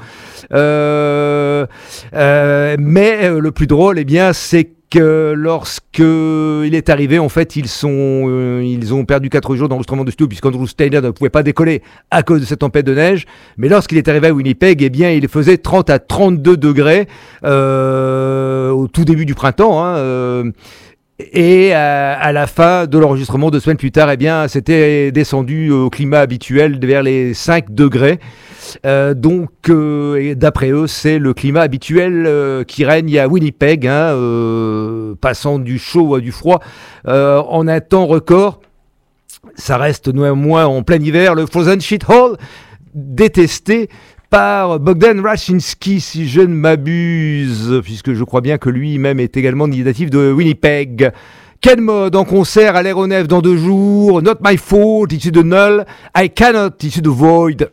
Euh, 0.53 1.65
euh, 2.13 2.75
mais 2.79 3.19
euh, 3.23 3.39
le 3.39 3.51
plus 3.51 3.67
drôle, 3.67 3.99
eh 3.99 4.05
bien, 4.05 4.33
c'est 4.33 4.69
que 4.89 5.33
lorsque 5.35 5.97
il 5.97 6.75
est 6.75 6.89
arrivé, 6.89 7.17
en 7.17 7.29
fait, 7.29 7.55
ils, 7.55 7.67
sont, 7.67 8.61
ils 8.61 8.93
ont 8.93 9.05
perdu 9.05 9.29
4 9.29 9.55
jours 9.55 9.67
d'enregistrement 9.67 10.03
de 10.03 10.11
studio 10.11 10.27
puisqu'Andrew 10.27 10.67
Steiner 10.67 11.01
ne 11.01 11.09
pouvait 11.09 11.31
pas 11.31 11.41
décoller 11.41 11.81
à 12.11 12.21
cause 12.21 12.41
de 12.41 12.45
cette 12.45 12.59
tempête 12.59 12.85
de 12.85 12.93
neige. 12.93 13.25
Mais 13.57 13.69
lorsqu'il 13.69 13.97
est 13.97 14.07
arrivé 14.07 14.27
à 14.27 14.33
Winnipeg, 14.33 14.83
eh 14.83 14.89
bien, 14.89 15.09
il 15.09 15.27
faisait 15.27 15.57
30 15.57 15.89
à 15.89 15.97
32 15.97 16.57
degrés 16.57 17.07
au 17.43 18.87
tout 18.87 19.03
début 19.03 19.25
du 19.25 19.33
printemps. 19.33 19.83
Hein, 19.83 20.51
et 21.31 21.75
euh, 21.75 22.15
à 22.19 22.31
la 22.31 22.47
fin 22.47 22.85
de 22.85 22.97
l'enregistrement, 22.97 23.49
deux 23.51 23.59
semaines 23.59 23.77
plus 23.77 23.91
tard, 23.91 24.11
eh 24.11 24.17
bien, 24.17 24.47
c'était 24.47 25.11
descendu 25.11 25.71
au 25.71 25.89
climat 25.89 26.19
habituel 26.19 26.79
vers 26.85 27.03
les 27.03 27.33
5 27.33 27.71
degrés. 27.71 28.19
Euh, 28.85 29.13
donc, 29.13 29.49
euh, 29.69 30.35
d'après 30.35 30.71
eux, 30.71 30.87
c'est 30.87 31.19
le 31.19 31.33
climat 31.33 31.61
habituel 31.61 32.65
qui 32.65 32.85
règne 32.85 33.19
à 33.19 33.27
Winnipeg, 33.27 33.87
hein, 33.87 35.15
passant 35.21 35.59
du 35.59 35.79
chaud 35.79 36.15
à 36.15 36.19
froid 36.31 36.59
en 37.05 37.67
un 37.67 37.79
temps 37.79 38.05
record. 38.05 38.59
Ça 39.55 39.77
reste 39.77 40.07
néanmoins 40.07 40.65
en 40.65 40.83
plein 40.83 40.99
hiver, 40.99 41.35
le 41.35 41.45
Frozen 41.45 41.81
Shit 41.81 42.03
Hall 42.09 42.37
détesté 42.93 43.89
par 44.33 44.79
Bogdan 44.79 45.21
Rachinski, 45.21 46.01
si 46.01 46.27
je 46.27 46.41
ne 46.41 46.55
m'abuse, 46.55 47.81
puisque 47.83 48.13
je 48.13 48.23
crois 48.23 48.41
bien 48.41 48.57
que 48.57 48.67
lui-même 48.67 49.19
est 49.19 49.37
également 49.37 49.67
natif 49.67 50.09
de 50.09 50.31
Winnipeg. 50.31 51.11
Quel 51.61 51.81
mode 51.81 52.15
en 52.15 52.23
concert 52.25 52.75
à 52.75 52.81
l'aéronef 52.81 53.27
dans 53.27 53.43
deux 53.43 53.57
jours 53.57 54.23
Not 54.23 54.37
My 54.43 54.57
Fault, 54.57 55.05
issu 55.11 55.31
de 55.31 55.43
Null. 55.43 55.85
I 56.17 56.31
Cannot, 56.31 56.71
issu 56.81 57.03
de 57.03 57.09
Void. 57.09 57.69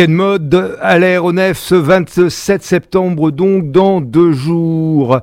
Weekend 0.00 0.16
Mode 0.16 0.78
à 0.80 0.98
l'aéronef 0.98 1.58
ce 1.58 1.74
27 1.74 2.62
septembre, 2.62 3.30
donc 3.30 3.70
dans 3.70 4.00
deux 4.00 4.32
jours. 4.32 5.20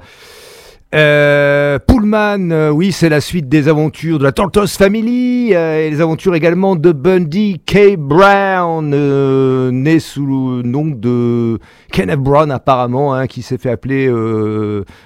Euh, 0.96 1.80
Pullman, 1.86 2.50
euh, 2.50 2.70
oui, 2.70 2.94
c'est 2.94 3.10
la 3.10 3.20
suite 3.20 3.50
des 3.50 3.68
aventures 3.68 4.20
de 4.20 4.24
la 4.24 4.32
Tortoise 4.32 4.72
Family 4.78 5.54
euh, 5.54 5.86
et 5.86 5.90
les 5.90 6.00
aventures 6.00 6.34
également 6.34 6.78
de 6.78 6.94
Bundy 6.94 7.60
K. 7.66 7.98
Brown, 7.98 8.94
euh, 8.94 9.70
né 9.70 10.00
sous 10.00 10.26
le 10.26 10.62
nom 10.62 10.86
de 10.86 11.60
Kenneth 11.92 12.22
Brown 12.22 12.50
apparemment, 12.52 13.14
hein, 13.14 13.28
qui 13.28 13.42
s'est 13.42 13.58
fait 13.58 13.70
appeler 13.70 14.10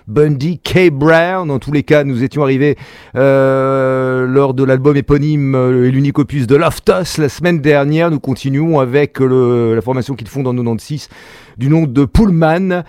Bundy 0.07 0.59
K. 0.59 0.91
Brown. 0.91 1.49
En 1.49 1.57
tous 1.57 1.71
les 1.71 1.81
cas, 1.81 2.03
nous 2.03 2.23
étions 2.23 2.43
arrivés 2.43 2.77
lors 3.15 4.53
de 4.53 4.63
l'album 4.63 4.95
éponyme 4.95 5.55
et 5.55 5.89
l'unique 5.89 6.19
opus 6.19 6.45
de 6.45 6.55
Loftus 6.55 7.17
la 7.17 7.29
semaine 7.29 7.59
dernière. 7.59 8.11
Nous 8.11 8.19
continuons 8.19 8.79
avec 8.79 9.19
la 9.19 9.81
formation 9.81 10.13
qu'ils 10.13 10.27
font 10.27 10.43
dans 10.43 10.53
96 10.53 11.09
du 11.61 11.69
nom 11.69 11.83
de 11.83 12.05
Pullman, 12.05 12.83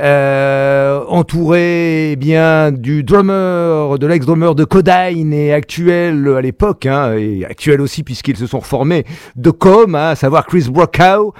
euh, 0.00 1.00
entouré 1.08 2.12
eh 2.12 2.16
bien 2.16 2.72
du 2.72 3.02
drummer, 3.02 3.98
de 3.98 4.06
l'ex-drummer 4.06 4.54
de 4.54 4.64
Codine 4.64 5.34
et 5.34 5.52
actuel 5.52 6.26
à 6.34 6.40
l'époque, 6.40 6.86
hein, 6.86 7.12
et 7.18 7.44
actuel 7.44 7.82
aussi 7.82 8.02
puisqu'ils 8.02 8.38
se 8.38 8.46
sont 8.46 8.60
reformés 8.60 9.04
de 9.36 9.50
Com, 9.50 9.94
hein, 9.94 10.08
à 10.08 10.14
savoir 10.14 10.46
Chris 10.46 10.68
Brockow, 10.70 11.34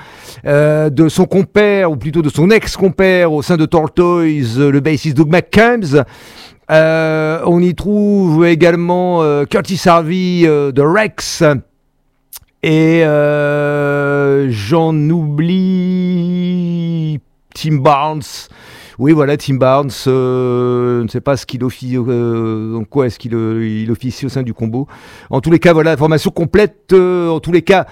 euh, 0.45 0.91
de 0.91 1.09
son 1.09 1.25
compère, 1.25 1.91
ou 1.91 1.97
plutôt 1.97 2.21
de 2.21 2.29
son 2.29 2.51
ex-compère 2.51 3.33
au 3.33 3.41
sein 3.41 3.57
de 3.57 3.65
Tortoise, 3.65 4.61
le 4.61 4.81
bassiste 4.81 5.17
Doug 5.17 5.31
McCambs. 5.31 6.05
Euh, 6.71 7.41
on 7.47 7.63
y 7.63 7.75
trouve 7.75 8.45
également 8.45 9.23
Curtis 9.47 9.81
Harvey 9.87 10.43
de 10.43 10.83
Rex, 10.83 11.43
et 12.67 13.05
euh, 13.05 14.47
j'en 14.49 14.95
oublie 15.11 15.94
Tim 17.65 17.77
Barnes. 17.77 18.49
Oui, 18.99 19.13
voilà, 19.13 19.39
Tim 19.39 19.55
Barnes. 19.55 19.91
Euh, 20.07 20.99
je 20.99 21.05
ne 21.05 21.09
sais 21.09 21.23
pas 21.23 21.39
ce 21.39 21.47
qu'il 21.47 21.65
officie, 21.65 21.97
euh, 21.97 22.85
quoi 22.91 23.07
est-ce 23.07 23.19
qu'il 23.19 23.33
il 23.33 23.91
officie 23.91 24.27
au 24.27 24.29
sein 24.29 24.43
du 24.43 24.53
combo. 24.53 24.87
En 25.31 25.41
tous 25.41 25.51
les 25.51 25.59
cas, 25.59 25.73
voilà, 25.73 25.97
formation 25.97 26.31
complète. 26.31 26.93
en 26.93 27.41
tous 27.41 27.53
les 27.53 27.63
cas, 27.63 27.87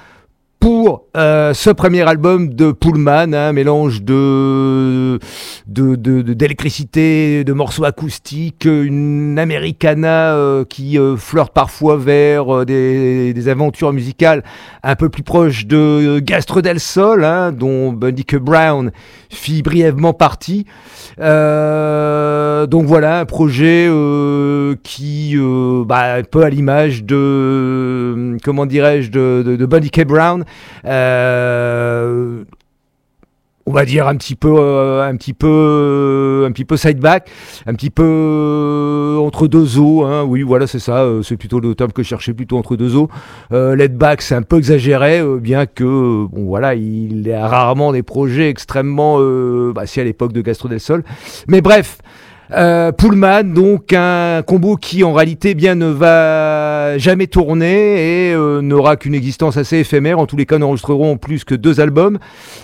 pour 0.62 1.06
euh, 1.16 1.52
ce 1.54 1.70
premier 1.70 2.02
album 2.02 2.54
de 2.54 2.70
Pullman, 2.70 3.34
un 3.34 3.48
hein, 3.48 3.52
mélange 3.52 4.04
de 4.04 5.18
d'électricité, 5.66 7.42
de, 7.42 7.42
de, 7.42 7.52
morceaux 7.52 7.84
acoustiques, 7.84 8.64
une 8.64 9.40
americana 9.40 10.36
euh, 10.36 10.64
qui 10.64 11.00
euh, 11.00 11.16
flirte 11.16 11.52
parfois 11.52 11.96
vers 11.96 12.64
des, 12.64 13.34
des, 13.34 13.48
aventures 13.48 13.92
musicales 13.92 14.44
un 14.84 14.94
peu 14.94 15.08
plus 15.08 15.24
proches 15.24 15.66
de 15.66 16.20
Gastre 16.20 16.62
del 16.62 16.78
Sol, 16.78 17.24
hein, 17.24 17.50
dont 17.50 17.92
Bundy 17.92 18.24
Brown 18.40 18.92
fit 19.30 19.62
brièvement 19.62 20.12
partie. 20.12 20.64
donc 21.18 21.26
voilà, 22.86 23.18
un 23.18 23.24
projet 23.24 23.90
qui, 24.84 25.36
bah, 25.86 26.14
un 26.14 26.22
peu 26.22 26.44
à 26.44 26.50
l'image 26.50 27.02
de, 27.02 28.36
comment 28.44 28.66
dirais-je, 28.66 29.10
de, 29.10 29.42
de, 29.44 29.56
de 29.56 29.66
Bundy 29.66 29.90
K. 29.90 30.04
Brown, 30.04 30.44
euh, 30.84 32.44
on 33.66 33.72
va 33.72 33.84
dire 33.84 34.08
un 34.08 34.16
petit 34.16 34.34
peu 34.34 34.54
euh, 34.58 35.08
un 35.08 35.16
petit 35.16 35.34
peu 35.34 35.48
euh, 35.48 36.46
un 36.46 36.52
petit 36.52 36.64
peu 36.64 36.76
sideback 36.76 37.30
un 37.66 37.74
petit 37.74 37.90
peu 37.90 39.18
entre 39.20 39.46
deux 39.46 39.78
eaux 39.78 40.04
hein. 40.04 40.24
oui 40.24 40.42
voilà 40.42 40.66
c'est 40.66 40.78
ça 40.78 41.06
c'est 41.22 41.36
plutôt 41.36 41.60
le 41.60 41.74
terme 41.74 41.92
que 41.92 42.02
je 42.02 42.08
cherchais 42.08 42.34
plutôt 42.34 42.58
entre 42.58 42.76
deux 42.76 42.96
eaux 42.96 43.08
euh, 43.52 43.88
back 43.88 44.22
c'est 44.22 44.34
un 44.34 44.42
peu 44.42 44.58
exagéré 44.58 45.22
bien 45.38 45.66
que 45.66 46.26
bon 46.26 46.44
voilà 46.46 46.74
il 46.74 47.30
a 47.32 47.46
rarement 47.46 47.92
des 47.92 48.02
projets 48.02 48.48
extrêmement 48.48 49.18
bah, 49.72 49.86
si 49.86 50.00
à 50.00 50.04
l'époque 50.04 50.32
de 50.32 50.40
Gastro 50.40 50.68
del 50.68 50.80
Sol 50.80 51.04
mais 51.46 51.60
bref 51.60 51.98
euh, 52.54 52.92
Pullman, 52.92 53.44
donc 53.44 53.92
un 53.92 54.42
combo 54.42 54.76
qui 54.76 55.04
en 55.04 55.12
réalité 55.12 55.54
bien 55.54 55.74
ne 55.74 55.86
va 55.86 56.98
jamais 56.98 57.26
tourner 57.26 58.28
et 58.28 58.34
euh, 58.34 58.60
n'aura 58.60 58.96
qu'une 58.96 59.14
existence 59.14 59.56
assez 59.56 59.78
éphémère. 59.78 60.18
En 60.18 60.26
tous 60.26 60.36
les 60.36 60.46
cas, 60.46 60.58
n'enregistreront 60.58 61.16
plus 61.16 61.44
que 61.44 61.54
deux 61.54 61.80
albums. 61.80 62.18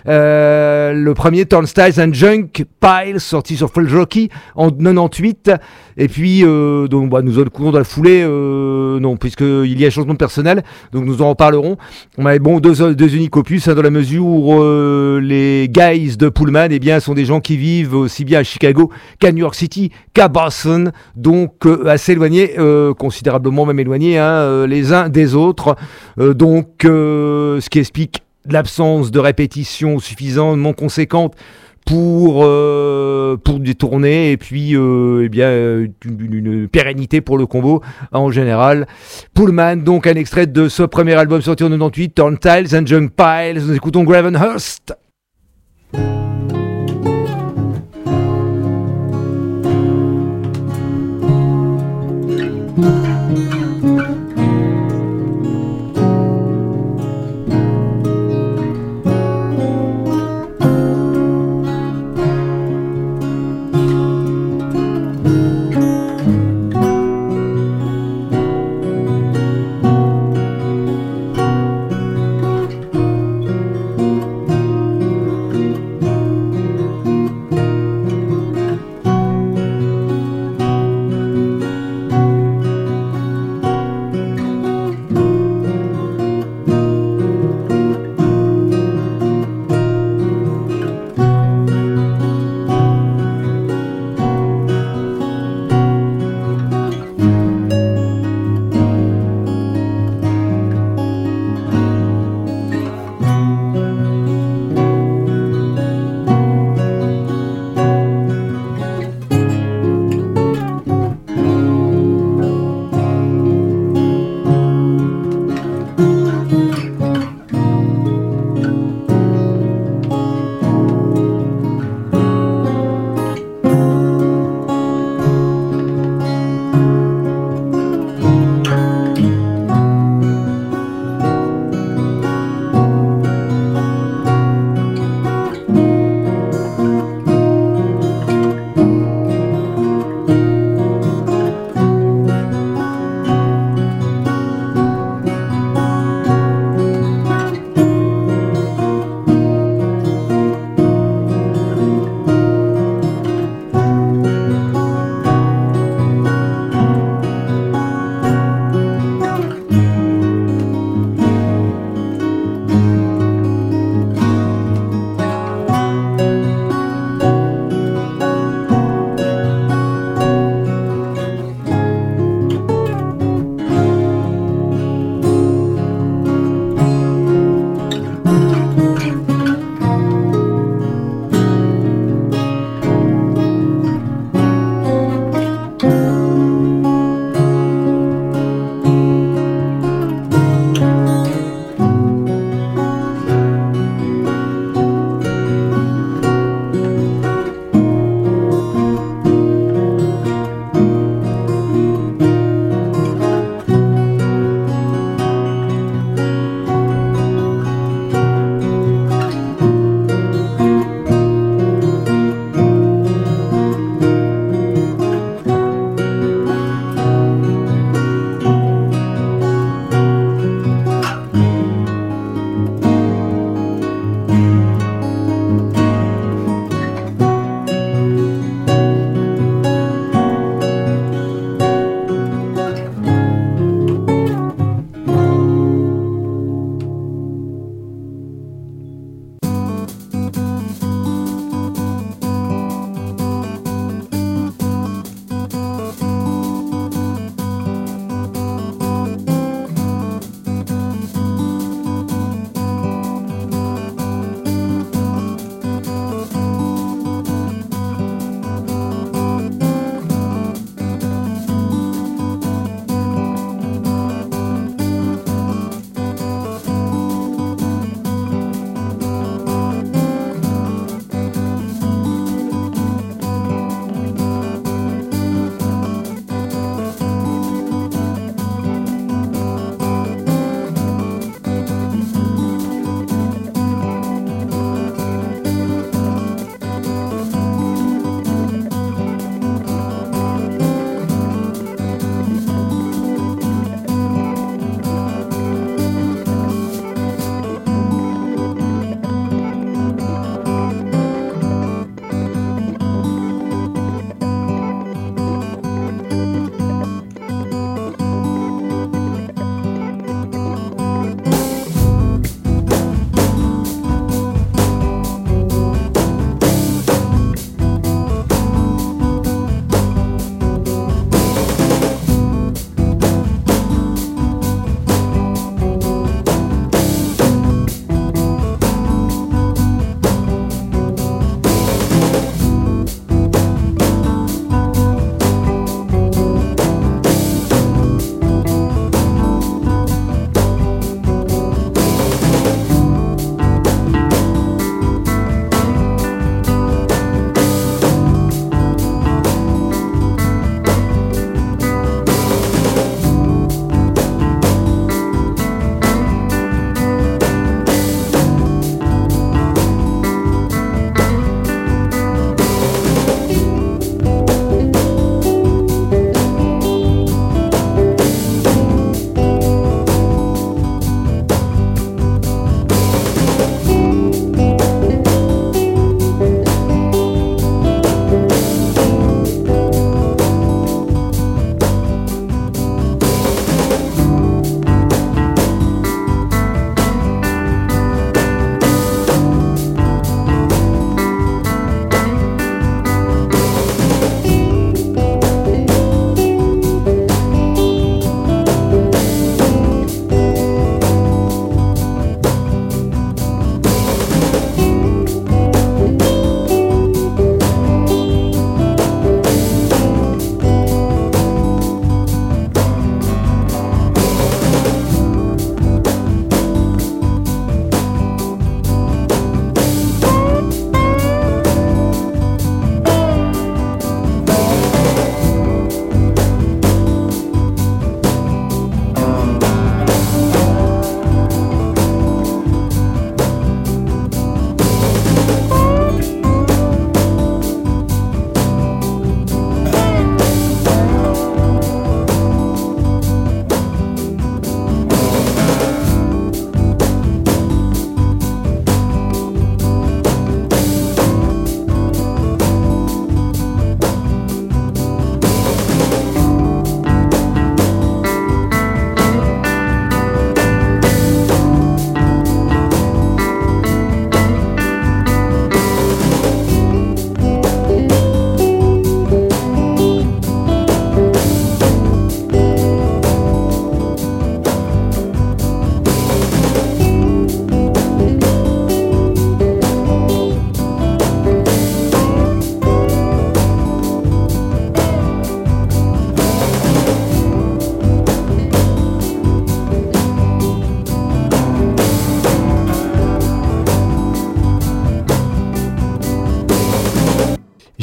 Euh, 0.07 0.93
le 0.93 1.15
premier, 1.15 1.47
Turnstiles 1.47 2.01
and 2.01 2.13
Junk 2.13 2.65
Piles, 2.81 3.21
sorti 3.21 3.57
sur 3.57 3.71
Full 3.71 3.89
Jockey 3.89 4.29
en 4.55 4.71
98. 4.71 5.53
Et 6.01 6.07
puis, 6.07 6.45
euh, 6.45 6.87
donc, 6.87 7.11
bah, 7.11 7.23
nous 7.23 7.41
allons 7.41 7.51
dans 7.73 7.79
la 7.79 7.85
foulée, 7.85 8.23
euh, 8.23 9.01
non, 9.01 9.17
puisqu'il 9.17 9.79
y 9.79 9.85
a 9.85 9.91
changement 9.91 10.13
de 10.13 10.19
personnel, 10.19 10.63
donc 10.93 11.05
nous 11.05 11.23
en 11.23 11.31
reparlerons. 11.31 11.77
On 12.17 12.37
bon 12.37 12.61
deux, 12.61 12.95
deux 12.95 13.17
uniques 13.17 13.37
opus, 13.37 13.67
hein, 13.67 13.75
dans 13.75 13.83
la 13.83 13.91
mesure 13.91 14.25
où 14.25 14.63
euh, 14.63 15.21
les 15.21 15.69
guys 15.69 16.17
de 16.17 16.29
Pullman, 16.29 16.69
eh 16.71 16.79
bien, 16.79 17.01
sont 17.01 17.15
des 17.15 17.25
gens 17.25 17.41
qui 17.41 17.57
vivent 17.57 17.95
aussi 17.95 18.25
bien 18.25 18.39
à 18.39 18.43
Chicago 18.45 18.93
qu'à 19.19 19.33
New 19.33 19.39
York 19.39 19.57
City, 19.57 19.91
qu'à 20.15 20.29
Boston, 20.29 20.93
donc 21.17 21.67
assez 21.85 22.13
éloignés, 22.13 22.55
considérablement 22.97 23.67
même 23.67 23.81
éloignés, 23.81 24.19
hein, 24.19 24.67
les 24.67 24.93
uns 24.93 25.09
des 25.09 25.35
autres. 25.35 25.75
donc, 26.17 26.69
ce 26.85 27.69
qui 27.69 27.81
explique 27.81 28.23
l'absence 28.49 29.11
de 29.11 29.19
répétition 29.19 29.99
suffisamment 29.99 30.73
conséquente 30.73 31.35
pour, 31.89 32.45
euh, 32.45 33.39
pour 33.43 33.61
détourner 33.61 34.33
et 34.33 34.37
puis 34.37 34.77
euh, 34.77 35.23
eh 35.25 35.31
bien, 35.31 35.51
une, 36.05 36.69
pérennité 36.69 37.23
pour 37.23 37.39
le 37.39 37.47
combo 37.47 37.81
hein, 38.13 38.19
en 38.19 38.31
général. 38.31 38.87
Pullman, 39.33 39.77
donc 39.77 40.07
un 40.07 40.15
extrait 40.15 40.47
de 40.47 40.69
ce 40.69 40.83
premier 40.83 41.15
album 41.15 41.41
sorti 41.41 41.65
en 41.65 41.71
98, 41.71 42.15
Turntiles 42.15 42.77
and 42.77 42.85
Junk 42.85 43.09
Piles. 43.17 43.63
Nous 43.67 43.75
écoutons 43.75 44.05
Gravenhurst. 44.05 44.95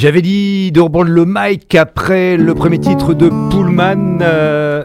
J'avais 0.05 0.21
dit 0.21 0.71
de 0.71 0.81
reprendre 0.81 1.09
le 1.09 1.25
mic 1.25 1.73
après 1.73 2.37
le 2.37 2.53
premier 2.53 2.77
titre 2.77 3.15
de 3.15 3.27
Pullman. 3.49 4.19
Euh, 4.21 4.83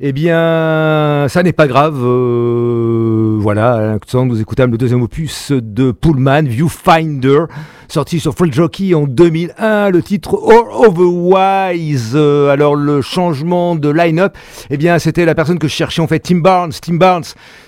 eh 0.00 0.12
bien, 0.12 1.28
ça 1.28 1.44
n'est 1.44 1.52
pas 1.52 1.68
grave. 1.68 2.00
Euh, 2.02 3.36
voilà, 3.38 3.96
nous 4.12 4.40
écoutons 4.40 4.66
le 4.66 4.76
deuxième 4.76 5.02
opus 5.02 5.52
de 5.52 5.92
Pullman, 5.92 6.42
Viewfinder 6.48 7.44
sorti 7.88 8.18
sur 8.18 8.34
Free 8.34 8.52
Jockey 8.52 8.92
en 8.94 9.06
2001, 9.06 9.90
le 9.90 10.02
titre 10.02 10.36
All 10.48 10.88
Otherwise. 10.88 12.12
Euh, 12.14 12.48
alors 12.50 12.74
le 12.74 13.02
changement 13.02 13.76
de 13.76 13.88
line-up, 13.88 14.36
eh 14.70 14.76
bien 14.76 14.98
c'était 14.98 15.24
la 15.24 15.36
personne 15.36 15.60
que 15.60 15.68
je 15.68 15.74
cherchais 15.74 16.02
en 16.02 16.08
fait, 16.08 16.18
Tim 16.18 16.38
Barnes. 16.38 16.72
Tim 16.82 16.94
Barnes, 16.94 17.24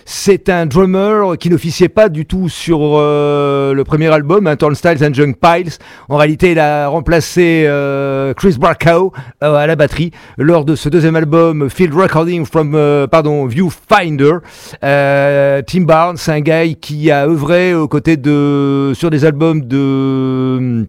c'est 0.09 0.49
un 0.49 0.67
drummer 0.67 1.37
qui 1.37 1.51
n'officiait 1.51 1.89
pas 1.89 2.09
du 2.09 2.27
tout 2.27 2.49
sur 2.49 2.79
euh, 2.83 3.75
le 3.75 3.85
premier 3.85 4.07
album, 4.07 4.47
hein, 4.47 4.57
Turnstiles 4.57 5.05
and 5.05 5.13
Junk 5.13 5.35
Piles. 5.41 5.73
En 6.09 6.17
réalité, 6.17 6.53
il 6.53 6.59
a 6.61 6.87
remplacé 6.87 7.65
euh, 7.67 8.33
Chris 8.33 8.57
Barkow 8.59 9.13
à 9.41 9.67
la 9.67 9.77
batterie 9.77 10.13
lors 10.39 10.65
de 10.65 10.77
ce 10.77 10.89
deuxième 10.89 11.17
album, 11.17 11.69
Field 11.69 11.93
Recording 11.93 12.47
from, 12.47 12.79
pardon, 13.11 13.47
Viewfinder. 13.47 14.39
Tim 14.81 15.83
Barnes, 15.83 16.19
un 16.29 16.41
gars 16.41 16.67
qui 16.81 17.11
a 17.11 17.27
œuvré 17.27 17.75
aux 17.75 17.89
côtés 17.89 18.17
de 18.17 18.93
sur 18.95 19.11
des 19.11 19.25
albums 19.25 19.63
de 19.63 20.87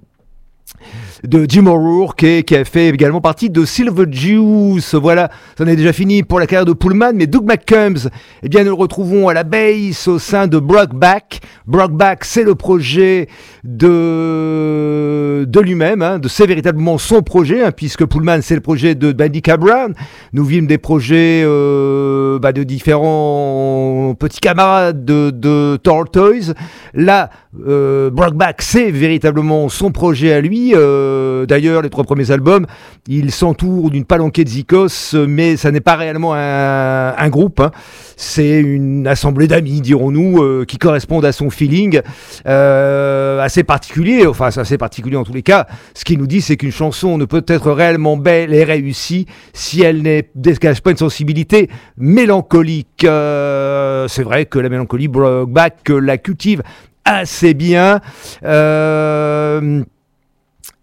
de 1.24 1.46
Jim 1.48 1.68
O'Rourke 1.68 2.24
et 2.24 2.44
qui 2.44 2.56
a 2.56 2.66
fait 2.66 2.90
également 2.90 3.22
partie 3.22 3.50
de 3.50 3.66
Silver 3.66 4.06
Juice. 4.12 4.96
Voilà, 4.96 5.30
ça 5.58 5.64
en 5.64 5.68
est 5.68 5.76
déjà 5.76 5.94
fini 5.94 6.24
pour 6.24 6.40
la 6.40 6.48
carrière 6.48 6.66
de 6.66 6.74
Pullman, 6.74 7.14
mais 7.16 7.28
Doug 7.28 7.46
McCombs, 7.46 8.10
eh 8.44 8.50
bien 8.50 8.64
nous 8.64 8.70
le 8.70 8.76
retrouvons 8.76 9.28
à 9.28 9.34
la 9.34 9.44
base 9.44 10.08
au 10.08 10.20
sein 10.20 10.48
de 10.48 10.60
Brockback. 10.60 11.42
Brockback, 11.66 12.24
c'est 12.26 12.44
le 12.44 12.56
projet 12.56 13.28
de, 13.64 15.46
de 15.48 15.60
lui-même, 15.60 16.02
hein, 16.02 16.20
de 16.20 16.28
c'est 16.28 16.46
véritablement 16.46 16.98
son 16.98 17.22
projet, 17.22 17.64
hein, 17.64 17.72
puisque 17.72 18.06
Pullman 18.06 18.40
c'est 18.42 18.56
le 18.56 18.62
projet 18.62 18.96
de 18.96 19.12
Bandy 19.12 19.42
Cabran. 19.42 19.90
Nous 20.34 20.46
vîmes 20.46 20.68
des 20.68 20.78
projets 20.78 21.44
euh, 21.44 22.40
bah, 22.40 22.52
de 22.52 22.64
différents 22.64 24.16
petits 24.20 24.40
camarades 24.40 25.06
de, 25.06 25.32
de 25.32 25.78
Tortoise. 25.82 26.54
Là, 26.94 27.30
euh, 27.66 28.10
Brockback 28.10 28.62
c'est 28.62 28.92
véritablement 28.92 29.70
son 29.70 29.92
projet 29.92 30.34
à 30.34 30.42
lui. 30.42 30.74
Euh, 30.74 31.46
d'ailleurs, 31.46 31.82
les 31.82 31.90
trois 31.90 32.04
premiers 32.04 32.32
albums, 32.32 32.66
il 33.08 33.32
s'entoure 33.32 33.90
d'une 33.90 34.06
palanquée 34.06 34.44
de 34.44 34.50
zikos, 34.50 35.16
mais 35.28 35.58
ça 35.58 35.72
n'est 35.72 35.82
pas 35.82 35.96
réellement 35.96 36.34
un, 36.36 37.30
groupe. 37.30 37.60
Hein. 37.60 37.72
C'est 38.16 38.60
une 38.60 39.08
assemblée 39.08 39.48
d'amis, 39.48 39.82
dirons-nous, 39.82 40.42
euh, 40.42 40.66
qui 40.66 40.78
correspondent 40.78 41.26
à 41.26 41.32
son 41.32 41.50
feeling 41.50 42.02
assez 42.46 43.64
particulier. 43.64 44.26
Enfin, 44.26 44.52
c'est 44.52 44.62
assez 44.62 44.78
particulier 44.78 45.18
en 45.18 45.24
tous 45.24 45.34
les 45.34 45.44
cas. 45.44 45.68
Ce 45.94 46.06
qu'il 46.06 46.20
nous 46.20 46.28
dit, 46.28 46.42
c'est 46.42 46.58
qu'une 46.58 46.72
chanson 46.72 47.18
ne 47.18 47.26
peut 47.26 47.44
être 47.48 47.72
réellement 47.72 48.18
belle 48.18 48.54
et 48.54 48.64
réussie 48.64 49.26
si 49.54 49.82
elle 49.82 50.02
ne 50.02 50.22
dégage 50.36 50.82
pas 50.82 50.92
une 50.92 50.98
sensibilité 50.98 51.70
mélancolique. 51.98 52.88
c'est 53.02 54.24
vrai 54.24 54.46
que 54.46 54.60
la 54.60 54.70
mélancolie, 54.70 55.08
Brokeback 55.08 55.90
la 55.90 56.18
cultive 56.18 56.64
assez 57.08 57.54
bien. 57.54 58.02
Euh, 58.44 59.84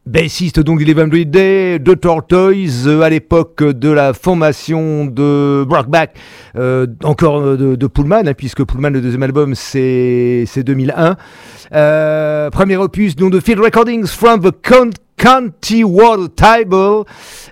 Bassiste 0.06 0.60
donc 0.60 0.80
du 0.80 0.84
Live 0.84 1.30
Day, 1.30 1.78
de 1.78 1.94
Tortoise 1.94 2.86
euh, 2.86 3.00
à 3.00 3.08
l'époque 3.08 3.64
de 3.64 3.88
la 3.88 4.12
formation 4.12 5.06
de 5.06 5.64
Brockback, 5.66 6.14
euh, 6.56 6.86
encore 7.04 7.40
euh, 7.40 7.76
de, 7.76 7.86
Pullman, 7.86 8.26
hein, 8.26 8.34
puisque 8.34 8.64
Pullman, 8.64 8.90
le 8.90 9.00
deuxième 9.00 9.22
album, 9.22 9.54
c'est 9.54 10.44
2001. 10.54 11.16
premier 12.50 12.76
opus 12.76 13.16
donc 13.16 13.32
de 13.32 13.40
Field 13.40 13.60
Recordings 13.60 14.06
from 14.06 14.42
the 14.42 14.52
County 15.16 15.84
World 15.84 16.34
Table, 16.34 17.04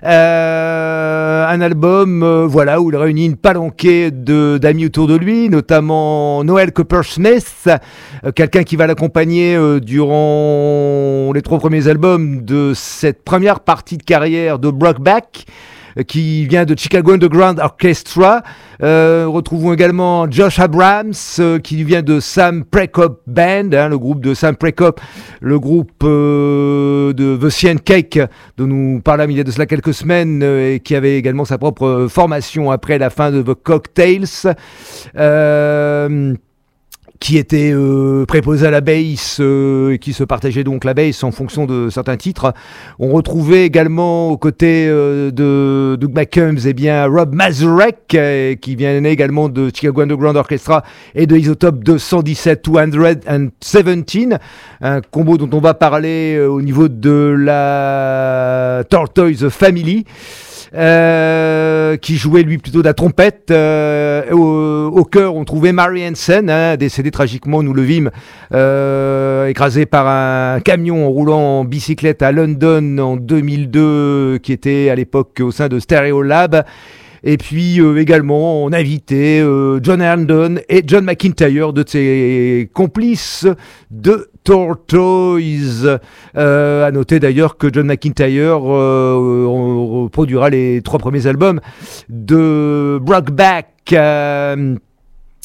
euh, 0.03 1.47
un 1.47 1.61
album 1.61 2.21
euh, 2.21 2.45
voilà 2.45 2.81
où 2.81 2.89
il 2.91 2.95
réunit 2.95 3.25
une 3.25 3.37
palanquée 3.37 4.11
d'amis 4.11 4.85
autour 4.85 5.07
de 5.07 5.15
lui, 5.15 5.49
notamment 5.49 6.43
Noel 6.43 6.71
Coppersmith, 6.71 7.67
euh, 7.67 8.31
quelqu'un 8.31 8.63
qui 8.63 8.75
va 8.75 8.87
l'accompagner 8.87 9.57
durant 9.81 11.31
les 11.33 11.41
trois 11.41 11.59
premiers 11.59 11.87
albums 11.87 12.43
de 12.43 12.73
cette 12.75 13.23
première 13.23 13.61
partie 13.61 13.97
de 13.97 14.03
carrière 14.03 14.59
de 14.59 14.69
Brockback 14.69 15.45
qui 16.07 16.45
vient 16.47 16.65
de 16.65 16.77
Chicago 16.77 17.13
Underground 17.13 17.59
Orchestra. 17.59 18.43
Euh, 18.81 19.25
retrouvons 19.27 19.73
également 19.73 20.29
Josh 20.29 20.59
Abrams, 20.59 21.13
euh, 21.39 21.59
qui 21.59 21.83
vient 21.83 22.01
de 22.01 22.19
Sam 22.19 22.65
Prekop 22.65 23.21
Band, 23.27 23.69
hein, 23.73 23.89
le 23.89 23.97
groupe 23.97 24.21
de 24.21 24.33
Sam 24.33 24.55
Prekop, 24.55 24.99
le 25.41 25.59
groupe 25.59 26.03
euh, 26.03 27.13
de 27.13 27.37
The 27.37 27.49
Cien 27.49 27.77
Cake, 27.77 28.19
dont 28.57 28.67
nous 28.67 29.01
parlons 29.01 29.25
il 29.29 29.37
y 29.37 29.39
a 29.39 29.43
de 29.43 29.51
cela 29.51 29.65
quelques 29.65 29.93
semaines, 29.93 30.43
et 30.43 30.79
qui 30.83 30.95
avait 30.95 31.17
également 31.17 31.45
sa 31.45 31.57
propre 31.57 32.07
formation 32.09 32.71
après 32.71 32.97
la 32.97 33.09
fin 33.09 33.31
de 33.31 33.41
The 33.41 33.53
Cocktails 33.53 34.55
qui 37.23 37.37
était 37.37 37.71
euh, 37.73 38.25
préposé 38.25 38.67
à 38.67 38.69
la 38.69 38.81
base 38.81 39.37
euh, 39.39 39.93
et 39.93 39.97
qui 39.97 40.11
se 40.11 40.25
partageait 40.25 40.65
donc 40.65 40.83
la 40.83 40.93
base 40.93 41.23
en 41.23 41.31
fonction 41.31 41.65
de 41.65 41.89
certains 41.89 42.17
titres. 42.17 42.53
On 42.99 43.13
retrouvait 43.13 43.65
également 43.65 44.27
aux 44.27 44.35
côtés 44.35 44.87
euh, 44.89 45.31
de 45.31 45.95
Doug 45.95 46.13
McCombs 46.13 46.65
eh 46.65 46.73
bien 46.73 47.05
Rob 47.05 47.33
Mazurek 47.33 48.17
qui 48.59 48.75
vient 48.75 49.01
également 49.05 49.47
de 49.47 49.71
Chicago 49.73 50.01
Underground 50.01 50.35
Orchestra 50.35 50.83
et 51.15 51.25
de 51.25 51.37
Isotope 51.37 51.81
217 51.81 52.65
217 52.65 54.35
un 54.81 54.99
combo 54.99 55.37
dont 55.37 55.49
on 55.57 55.61
va 55.61 55.75
parler 55.75 56.37
au 56.45 56.61
niveau 56.61 56.89
de 56.89 57.33
la 57.39 58.83
Tortoise 58.89 59.47
Family. 59.47 60.03
Euh, 60.75 61.97
qui 61.97 62.17
jouait 62.17 62.41
lui 62.41 62.57
plutôt 62.57 62.79
de 62.79 62.85
la 62.85 62.95
trompette. 62.95 63.51
Euh, 63.51 64.31
au, 64.31 64.87
au 64.87 65.03
cœur, 65.03 65.35
on 65.35 65.45
trouvait 65.45 65.71
Mary 65.71 66.07
Hansen, 66.07 66.49
hein, 66.49 66.77
décédé 66.77 67.11
tragiquement, 67.11 67.61
nous 67.61 67.73
le 67.73 67.83
vîmes, 67.83 68.09
euh, 68.53 69.47
écrasé 69.47 69.85
par 69.85 70.07
un 70.07 70.59
camion 70.61 71.05
en 71.05 71.09
roulant 71.09 71.59
en 71.59 71.65
bicyclette 71.65 72.23
à 72.23 72.31
London 72.31 72.97
en 72.97 73.17
2002, 73.17 74.39
qui 74.41 74.51
était 74.51 74.89
à 74.89 74.95
l'époque 74.95 75.41
au 75.43 75.51
sein 75.51 75.67
de 75.67 75.79
Stereo 75.79 76.23
Lab. 76.23 76.65
Et 77.23 77.37
puis 77.37 77.79
euh, 77.79 77.99
également, 78.01 78.63
on 78.63 78.71
a 78.73 78.79
invité 78.79 79.39
euh, 79.39 79.79
John 79.81 80.01
Herndon 80.01 80.55
et 80.67 80.83
John 80.85 81.05
McIntyre, 81.05 81.71
de 81.71 81.83
ses 81.87 82.69
complices 82.73 83.47
de 83.91 84.29
Tortoise. 84.43 85.99
Euh, 86.35 86.85
à 86.85 86.91
noter 86.91 87.21
d'ailleurs 87.21 87.57
que 87.57 87.71
John 87.71 87.87
McIntyre 87.87 88.59
reproduira 88.59 90.49
les 90.49 90.81
trois 90.81 90.99
premiers 90.99 91.25
albums 91.27 91.61
de 92.09 92.99
Brockback. 93.01 93.95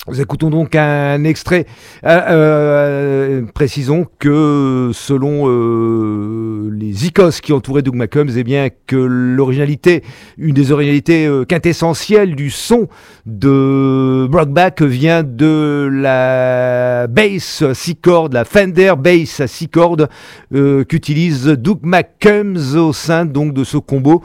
Nous 0.07 0.21
écoutons 0.21 0.49
donc 0.49 0.77
un 0.77 1.25
extrait. 1.25 1.67
Euh, 2.05 2.21
euh, 2.29 3.43
précisons 3.53 4.07
que 4.21 4.93
selon 4.95 5.49
euh, 5.49 6.71
les 6.73 7.07
icos 7.07 7.41
qui 7.41 7.53
entouraient 7.53 7.83
Doug 7.83 7.97
McCombs, 7.97 8.31
eh 8.37 8.45
bien 8.45 8.69
que 8.87 8.97
l'originalité, 8.97 10.05
une 10.39 10.55
des 10.55 10.71
originalités 10.71 11.29
quintessentielles 11.49 12.37
du 12.37 12.51
son 12.51 12.87
de 13.27 14.29
Brockback 14.31 14.83
vient 14.83 15.25
de 15.25 15.91
la 15.93 17.09
bass 17.09 17.63
à 17.63 17.75
six 17.75 17.97
cordes, 17.97 18.35
la 18.35 18.45
Fender 18.45 18.95
bass 18.97 19.41
à 19.41 19.49
six 19.49 19.69
cordes 19.69 20.09
qu'utilise 20.89 21.47
Doug 21.47 21.81
McCombs 21.83 22.77
au 22.77 22.93
sein 22.93 23.27
donc 23.27 23.53
de 23.53 23.65
ce 23.65 23.77
combo, 23.77 24.23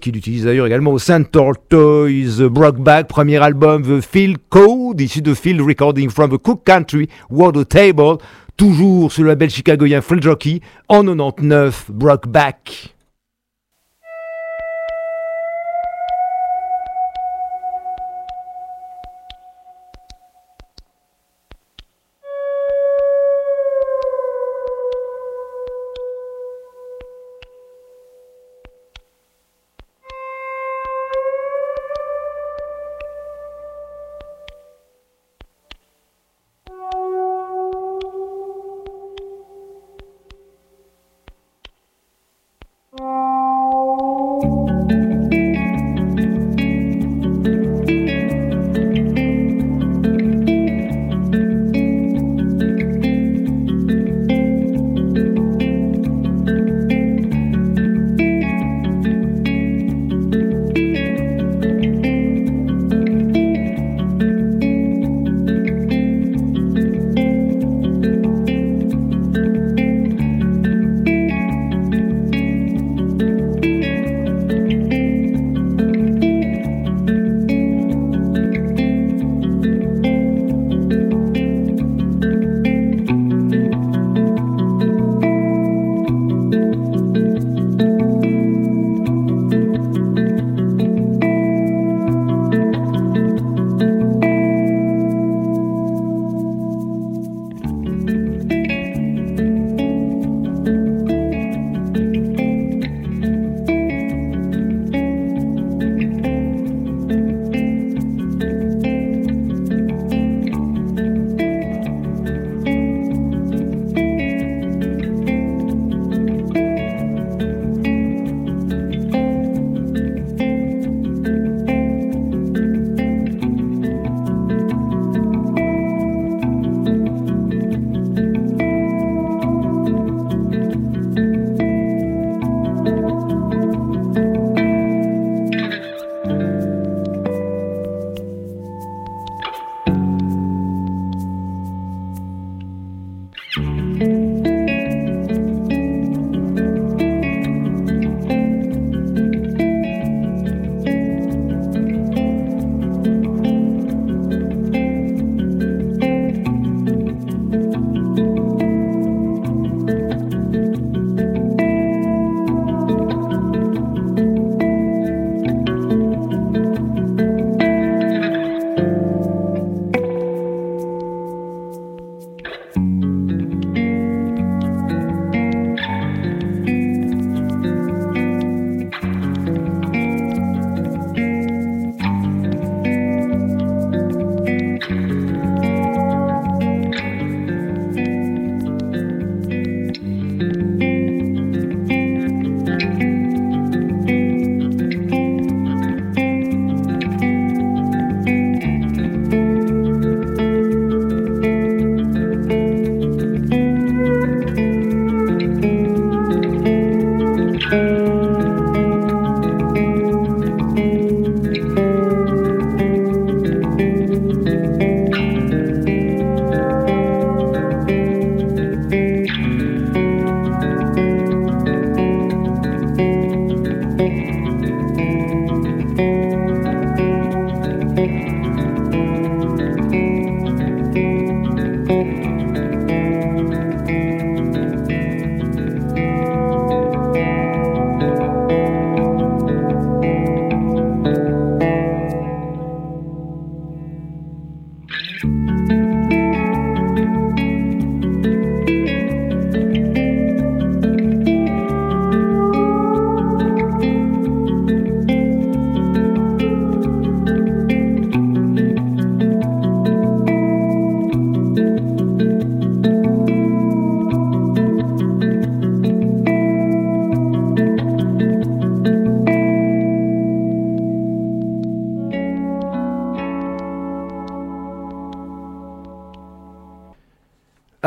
qu'il 0.00 0.16
utilise 0.16 0.44
d'ailleurs 0.44 0.66
également 0.66 0.92
au 0.92 0.98
sein 0.98 1.20
de 1.20 1.26
Tortoise 1.26 2.42
Brockback, 2.42 3.06
premier 3.06 3.36
album 3.36 3.82
The 3.82 4.00
Field 4.00 4.38
Code, 4.48 5.00
issu 5.10 5.22
de 5.22 5.34
Field 5.34 5.60
Recording 5.60 6.08
from 6.08 6.30
the 6.30 6.38
Cook 6.38 6.64
Country 6.64 7.08
Water 7.30 7.64
Table, 7.64 8.18
toujours 8.56 9.10
sur 9.10 9.24
le 9.24 9.30
label 9.30 9.50
chicagoien 9.50 10.00
Free 10.00 10.22
Jockey, 10.22 10.60
en 10.88 11.02
99, 11.02 11.90
Brockback. 11.90 12.94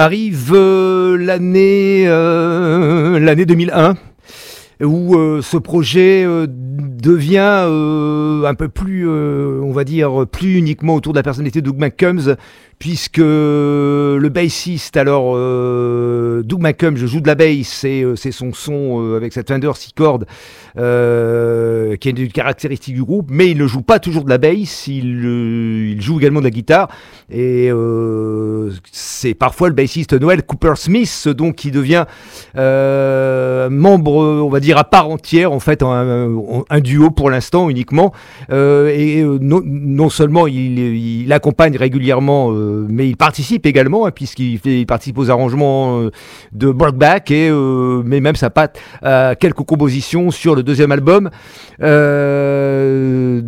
Arrive 0.04 0.54
l'année 0.54 2.06
l'année 2.06 3.46
2001 3.46 3.96
où 4.82 5.16
ce 5.42 5.58
projet 5.58 6.26
devient 6.48 7.68
un 8.46 8.54
peu 8.54 8.68
plus, 8.68 9.10
on 9.10 9.72
va 9.72 9.86
dire, 9.86 10.28
plus 10.30 10.58
uniquement 10.58 10.96
autour 10.96 11.14
de 11.14 11.20
la 11.20 11.24
personnalité 11.24 11.62
de 11.62 11.66
Doug 11.68 11.78
puisque 12.84 13.20
le 13.20 14.28
bassiste, 14.28 14.98
alors 14.98 15.36
euh, 15.38 16.44
Doug 16.44 16.60
McCum, 16.60 16.98
je 16.98 17.08
joue 17.08 17.22
de 17.22 17.28
la 17.28 17.36
bass, 17.36 17.86
euh, 17.86 18.18
c'est 18.18 18.34
son 18.34 18.52
son 18.52 19.02
euh, 19.02 19.16
avec 19.16 19.32
cette 19.32 19.48
Fender 19.48 19.72
6 19.74 19.94
cordes 19.94 20.26
qui 20.76 20.80
est 20.82 22.20
une 22.20 22.32
caractéristique 22.32 22.96
du 22.96 23.04
groupe, 23.04 23.30
mais 23.32 23.52
il 23.52 23.58
ne 23.58 23.68
joue 23.68 23.84
pas 23.84 24.00
toujours 24.00 24.26
de 24.26 24.30
la 24.30 24.38
bass, 24.38 24.88
il, 24.88 26.02
joue 26.02 26.18
également 26.18 26.40
de 26.40 26.46
la 26.46 26.50
guitare, 26.50 26.90
et 27.32 27.70
c'est 28.92 29.36
parfois 29.36 29.70
le 29.70 29.76
bassiste 29.76 30.14
Noel 30.20 30.42
Cooper 30.42 30.74
Smith, 30.76 31.28
donc 31.28 31.58
qui 31.58 31.70
devient 31.70 32.06
membre, 32.56 34.16
on 34.44 34.50
va 34.50 34.60
dire, 34.60 34.80
à 34.80 34.84
part 34.84 35.12
entière, 35.12 35.52
en 35.52 35.60
fait, 35.60 35.84
un, 35.84 36.80
duo 36.80 37.12
pour 37.12 37.30
l'instant 37.30 37.70
uniquement, 37.70 38.12
et 38.50 39.24
non, 39.24 40.10
seulement 40.10 40.48
il, 40.48 40.80
il 40.80 41.32
accompagne 41.32 41.78
régulièrement 41.78 42.52
mais 42.90 43.10
il 43.10 43.18
participe 43.18 43.66
également, 43.66 44.06
hein, 44.06 44.12
puisqu'il 44.12 44.60
il 44.66 44.86
participe 44.86 45.18
aux 45.18 45.30
arrangements 45.30 46.00
euh, 46.00 46.12
de 46.52 46.72
Brockback 46.72 47.32
et 47.32 47.50
euh, 47.50 48.02
mais 48.06 48.22
même 48.22 48.36
sa 48.36 48.50
patte 48.50 48.80
à 49.02 49.36
quelques 49.40 49.64
compositions 49.64 50.32
sur 50.32 50.56
le 50.56 50.64
deuxième 50.64 50.92
album, 50.92 51.30
deuxième 51.80 53.44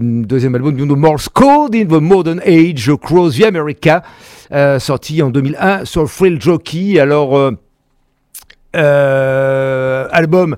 album 0.56 0.76
du 0.76 0.86
Morse 0.86 1.30
Code 1.30 1.76
in 1.76 1.86
the 1.86 2.02
Modern 2.02 2.42
Age 2.46 2.90
Across 2.90 3.38
the 3.38 3.44
America, 3.44 4.04
sorti 4.80 5.22
en 5.22 5.30
2001 5.30 5.86
sur 5.86 6.10
Frill 6.10 6.42
Jockey. 6.42 7.00
Alors 7.00 7.52
album 8.74 10.56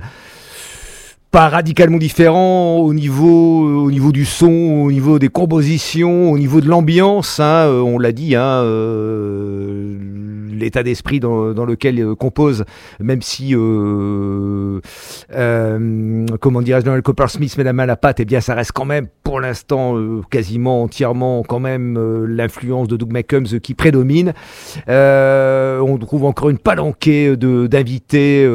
pas 1.31 1.49
radicalement 1.49 1.97
différent 1.97 2.77
au 2.77 2.93
niveau, 2.93 3.83
au 3.83 3.91
niveau 3.91 4.11
du 4.11 4.25
son, 4.25 4.47
au 4.85 4.91
niveau 4.91 5.19
des 5.19 5.29
compositions, 5.29 6.31
au 6.31 6.37
niveau 6.37 6.61
de 6.61 6.67
l'ambiance. 6.67 7.39
Hein, 7.39 7.67
euh, 7.67 7.81
on 7.81 7.99
l'a 7.99 8.11
dit, 8.11 8.35
hein, 8.35 8.61
euh, 8.63 9.95
l'état 10.49 10.83
d'esprit 10.83 11.19
dans, 11.19 11.65
lequel 11.65 11.99
euh, 11.99 12.15
compose, 12.15 12.65
même 12.99 13.21
si, 13.21 13.55
euh, 13.55 14.79
euh, 15.33 16.25
comment 16.39 16.61
dirais-je, 16.61 16.85
Donald 16.85 17.03
Coppersmith 17.03 17.57
met 17.57 17.63
la 17.63 17.73
main 17.73 17.83
à 17.83 17.87
la 17.87 17.95
pâte, 17.95 18.19
eh 18.19 18.25
bien 18.25 18.41
ça 18.41 18.55
reste 18.55 18.71
quand 18.71 18.85
même, 18.85 19.07
pour 19.23 19.39
l'instant, 19.39 19.95
quasiment 20.29 20.83
entièrement 20.83 21.43
quand 21.43 21.59
même 21.59 21.97
l'influence 22.25 22.87
de 22.87 22.97
Doug 22.97 23.11
McCombs 23.11 23.59
qui 23.61 23.73
prédomine. 23.73 24.33
on 24.87 25.97
trouve 25.99 26.25
encore 26.25 26.49
une 26.49 26.59
palanquée 26.59 27.35
d'invités 27.37 28.49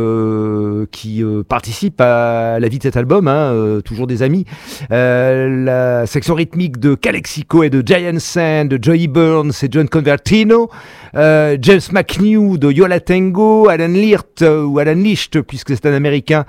qui 0.91 1.25
participent 1.49 2.01
à 2.01 2.59
la 2.59 2.69
vie 2.69 2.79
de 2.79 2.83
cet 2.85 2.97
album, 2.97 3.29
hein, 3.29 3.81
toujours 3.85 4.07
des 4.07 4.23
amis. 4.23 4.45
la 4.91 6.07
section 6.07 6.35
rythmique 6.35 6.79
de 6.79 6.95
Calexico 6.95 7.63
et 7.63 7.71
de 7.71 7.83
Giant 7.87 8.19
Sand, 8.19 8.69
de 8.69 8.83
Joey 8.83 9.09
Burns 9.09 9.53
et 9.63 9.69
John 9.71 9.89
Convertino. 9.89 10.71
James 11.15 11.93
McNew 11.93 12.57
de 12.59 12.73
Yola 12.73 13.01
Tango, 13.01 13.69
Alan 13.69 13.89
Lirt 13.89 14.43
euh, 14.43 14.65
ou 14.65 14.79
Alan 14.79 14.95
Licht 14.95 15.41
puisque 15.43 15.71
c'est 15.71 15.87
un 15.87 15.93
américain. 15.93 16.47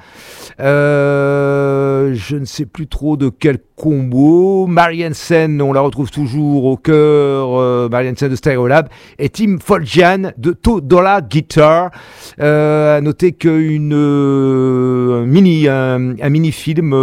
Euh, 0.59 2.13
je 2.13 2.37
ne 2.37 2.45
sais 2.45 2.65
plus 2.65 2.87
trop 2.87 3.17
de 3.17 3.29
quel 3.29 3.59
combo. 3.83 4.65
Marianne 4.65 5.13
Sen, 5.13 5.61
on 5.61 5.73
la 5.73 5.81
retrouve 5.81 6.09
toujours 6.09 6.63
au 6.63 6.77
cœur. 6.77 7.59
Euh, 7.59 7.89
Marianne 7.89 8.15
Sen 8.15 8.29
de 8.29 8.37
Stereolab. 8.37 8.87
Et 9.19 9.27
Tim 9.27 9.57
Folgian 9.61 10.31
de 10.37 10.53
To 10.53 10.79
Dollar 10.79 11.27
Guitar. 11.27 11.91
Euh, 12.39 13.01
noter 13.01 13.33
qu'une 13.33 13.91
un 13.93 15.25
mini 15.25 16.51
film 16.53 16.93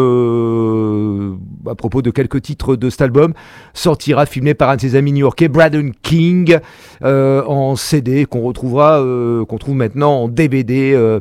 à 1.68 1.74
propos 1.74 2.00
de 2.00 2.10
quelques 2.10 2.40
titres 2.40 2.76
de 2.76 2.88
cet 2.88 3.02
album 3.02 3.34
sortira 3.74 4.24
filmé 4.24 4.54
par 4.54 4.70
un 4.70 4.76
de 4.76 4.80
ses 4.80 4.94
amis 4.96 5.12
new-yorkais, 5.12 5.48
Braden 5.48 5.92
King, 6.02 6.58
en 7.02 7.76
CD 7.76 8.24
qu'on 8.24 8.40
retrouvera, 8.40 9.00
euh, 9.00 9.44
qu'on 9.44 9.58
trouve 9.58 9.74
maintenant 9.74 10.22
en 10.22 10.28
DVD. 10.28 10.92
Euh. 10.94 11.20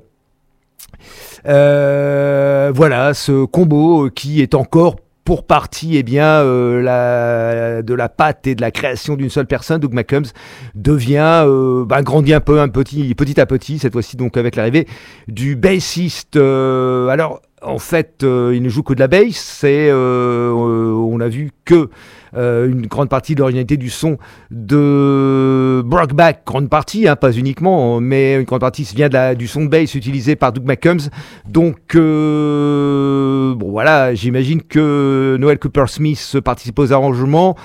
Euh, 1.45 2.71
voilà, 2.73 3.13
ce 3.13 3.45
combo 3.45 4.09
qui 4.09 4.41
est 4.41 4.55
encore 4.55 4.97
pour 5.23 5.45
partie 5.45 5.97
eh 5.97 6.03
bien, 6.03 6.43
la, 6.43 7.81
de 7.81 7.93
la 7.93 8.09
patte 8.09 8.47
et 8.47 8.55
de 8.55 8.61
la 8.61 8.71
création 8.71 9.15
d'une 9.15 9.29
seule 9.29 9.45
personne, 9.45 9.79
Doug 9.79 9.93
McCombs, 9.93 10.31
devient, 10.75 11.45
bah, 11.85 12.01
grandit 12.01 12.33
un 12.33 12.39
peu, 12.39 12.59
un 12.59 12.69
petit, 12.69 13.13
petit 13.15 13.39
à 13.39 13.45
petit, 13.45 13.79
cette 13.79 13.93
fois-ci 13.93 14.17
donc 14.17 14.37
avec 14.37 14.55
l'arrivée 14.55 14.87
du 15.27 15.55
bassiste. 15.55 16.35
alors, 16.35 17.41
en 17.61 17.79
fait, 17.79 18.17
il 18.21 18.61
ne 18.61 18.69
joue 18.69 18.83
que 18.83 18.93
de 18.93 18.99
la 18.99 19.07
bass, 19.07 19.35
c'est, 19.35 19.91
on 19.91 21.19
a 21.19 21.27
vu 21.27 21.51
que 21.65 21.89
euh, 22.35 22.69
une 22.69 22.85
grande 22.85 23.09
partie 23.09 23.33
de 23.33 23.39
l'originalité 23.39 23.77
du 23.77 23.89
son 23.89 24.17
de 24.51 25.81
Brockback, 25.85 26.43
grande 26.45 26.69
partie, 26.69 27.07
hein, 27.07 27.15
pas 27.15 27.31
uniquement, 27.31 27.99
mais 27.99 28.35
une 28.35 28.43
grande 28.43 28.61
partie 28.61 28.83
vient 28.95 29.09
du 29.33 29.47
son 29.47 29.65
de 29.65 29.69
bass 29.69 29.95
utilisé 29.95 30.35
par 30.35 30.53
Doug 30.53 30.65
McCombs. 30.65 31.09
Donc, 31.47 31.95
euh, 31.95 33.55
bon 33.55 33.71
voilà, 33.71 34.13
j'imagine 34.13 34.61
que 34.61 35.37
Noel 35.39 35.57
Cooper 35.59 35.85
Smith 35.87 36.39
participe 36.43 36.77
aux 36.79 36.93
arrangements 36.93 37.55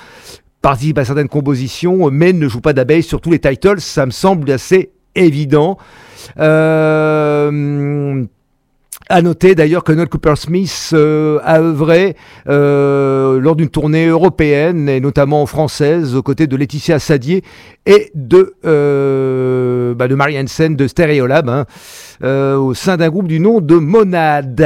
participe 0.61 0.97
à 0.97 1.05
certaines 1.05 1.29
compositions, 1.29 2.09
mais 2.09 2.33
ne 2.33 2.47
joue 2.47 2.59
pas 2.59 2.73
de 2.73 3.01
sur 3.01 3.21
tous 3.21 3.29
les 3.29 3.37
titles. 3.37 3.79
Ça 3.79 4.07
me 4.07 4.11
semble 4.11 4.49
assez 4.49 4.93
évident. 5.13 5.77
Euh, 6.39 8.25
à 9.09 9.21
noter 9.21 9.53
d'ailleurs 9.53 9.83
que 9.83 9.91
Noel 9.91 10.09
Cooper 10.09 10.35
Smith 10.35 10.91
euh, 10.93 11.39
a 11.43 11.59
œuvré 11.59 12.15
euh, 12.47 13.39
lors 13.39 13.55
d'une 13.55 13.69
tournée 13.69 14.07
européenne 14.07 14.89
et 14.89 14.99
notamment 14.99 15.45
française 15.45 16.15
aux 16.15 16.23
côtés 16.23 16.47
de 16.47 16.55
Laetitia 16.55 16.97
Sadier 16.97 17.43
et 17.85 18.11
de, 18.15 18.55
euh, 18.65 19.93
bah 19.93 20.07
de 20.07 20.15
Marie 20.15 20.39
Hansen 20.39 20.75
de 20.75 20.87
Stereolab 20.87 21.49
hein, 21.49 21.65
au 22.57 22.73
sein 22.73 22.97
d'un 22.97 23.09
groupe 23.09 23.27
du 23.27 23.39
nom 23.39 23.61
de 23.61 23.75
Monade. 23.75 24.59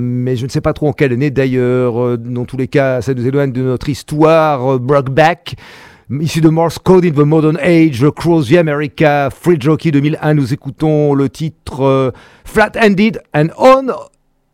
mais 0.00 0.34
je 0.34 0.44
ne 0.44 0.50
sais 0.50 0.60
pas 0.60 0.72
trop 0.72 0.88
en 0.88 0.92
quelle 0.92 1.12
année 1.12 1.30
d'ailleurs. 1.30 2.18
Dans 2.18 2.44
tous 2.44 2.56
les 2.56 2.68
cas, 2.68 3.00
ça 3.02 3.14
nous 3.14 3.26
éloigne 3.26 3.52
de 3.52 3.62
notre 3.62 3.88
histoire. 3.88 4.80
Brockback 4.80 5.54
issu 6.10 6.40
de 6.40 6.48
Morse 6.48 6.78
Code 6.78 7.04
in 7.04 7.12
the 7.14 7.24
Modern 7.24 7.58
Age, 7.60 8.02
Across 8.02 8.48
the 8.48 8.58
America, 8.58 9.30
Free 9.30 9.56
Jockey 9.58 9.90
2001. 9.90 10.34
Nous 10.34 10.52
écoutons 10.52 11.14
le 11.14 11.28
titre 11.28 11.82
euh, 11.82 12.10
Flat 12.44 12.72
Ended 12.76 13.22
and 13.34 13.48
On, 13.58 13.86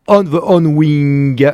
on 0.07 0.24
the 0.24 0.40
On 0.42 0.64
Wing. 0.66 1.53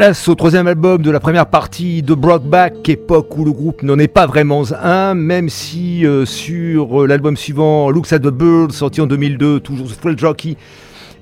Place 0.00 0.28
au 0.28 0.34
troisième 0.34 0.66
album 0.66 1.02
de 1.02 1.10
la 1.10 1.20
première 1.20 1.44
partie 1.44 2.00
de 2.02 2.14
Brockback, 2.14 2.88
époque 2.88 3.36
où 3.36 3.44
le 3.44 3.52
groupe 3.52 3.82
n'en 3.82 3.98
est 3.98 4.08
pas 4.08 4.26
vraiment 4.26 4.62
un, 4.82 5.14
même 5.14 5.50
si 5.50 6.06
euh, 6.06 6.24
sur 6.24 7.02
euh, 7.02 7.06
l'album 7.06 7.36
suivant, 7.36 7.90
Looks 7.90 8.14
at 8.14 8.20
the 8.20 8.28
Bird, 8.28 8.72
sorti 8.72 9.02
en 9.02 9.06
2002, 9.06 9.60
toujours 9.60 9.90
Full 9.90 10.18
Jockey, 10.18 10.56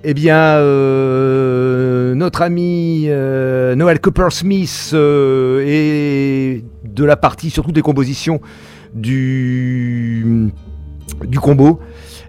eh 0.05 0.15
bien, 0.15 0.37
euh, 0.37 2.15
notre 2.15 2.41
ami 2.41 3.09
Noel 3.09 3.99
Cooper-Smith 3.99 4.95
est 4.95 6.63
de 6.85 7.05
la 7.05 7.17
partie, 7.17 7.51
surtout 7.51 7.73
des 7.73 7.83
compositions 7.83 8.41
du 8.95 10.53
combo. 11.43 11.81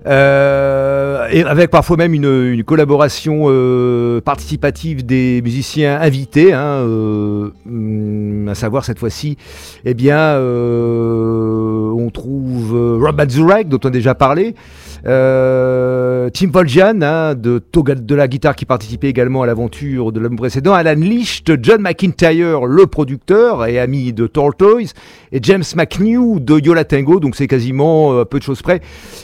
Euh, 0.10 1.28
et 1.30 1.44
avec 1.44 1.70
parfois 1.70 1.98
même 1.98 2.14
une, 2.14 2.64
collaboration 2.64 3.44
euh, 3.48 4.22
participative 4.22 5.06
des 5.06 5.42
musiciens 5.44 6.00
invités, 6.02 6.52
hein, 6.52 6.84
euh, 6.84 7.52
à 8.48 8.56
savoir 8.56 8.86
cette 8.86 8.98
fois-ci, 8.98 9.38
eh 9.86 9.94
bien, 9.94 10.40
on 10.40 12.10
trouve 12.12 13.00
Rob 13.02 13.16
Mazurek, 13.16 13.70
dont 13.70 13.80
on 13.84 13.88
a 13.88 13.92
déjà 13.92 14.16
parlé, 14.16 14.56
euh, 15.06 16.30
Tim 16.32 16.50
Voljan, 16.52 17.02
hein, 17.02 17.36
de, 17.36 17.62
de 17.72 18.16
la 18.16 18.28
guitare 18.28 18.56
qui 18.56 18.66
participait 18.66 19.10
également 19.10 19.44
à 19.44 19.46
l'aventure 19.46 20.12
de 20.12 20.20
l'homme 20.20 20.36
précédent, 20.36 20.74
Alan 20.74 20.96
Licht, 20.96 21.52
John 21.62 21.82
McIntyre, 21.82 22.66
le 22.66 22.88
producteur 22.88 23.66
et 23.66 23.80
ami 23.80 24.14
de 24.14 24.28
Tortoise, 24.28 24.94
et 25.32 25.40
James 25.42 25.64
McNew 25.76 26.40
de 26.40 26.60
Yola 26.60 26.84
Tango, 26.84 27.20
donc 27.20 27.36
c'est 27.36 27.48
quasiment 27.48 28.12
à 28.12 28.16
euh, 28.16 28.26
peu 28.26 28.40
de 28.40 28.44
choses 28.44 28.62
près 28.62 28.82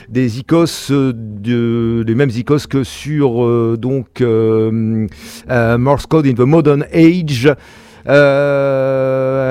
des 0.08 0.38
icos, 0.38 0.90
euh, 0.90 1.12
de, 1.14 2.14
mêmes 2.14 2.30
icos 2.30 2.66
que 2.66 2.84
sur 2.84 3.46
Morse 5.78 6.06
Code 6.06 6.26
in 6.26 6.34
the 6.34 6.40
Modern 6.40 6.84
Age. 6.92 7.54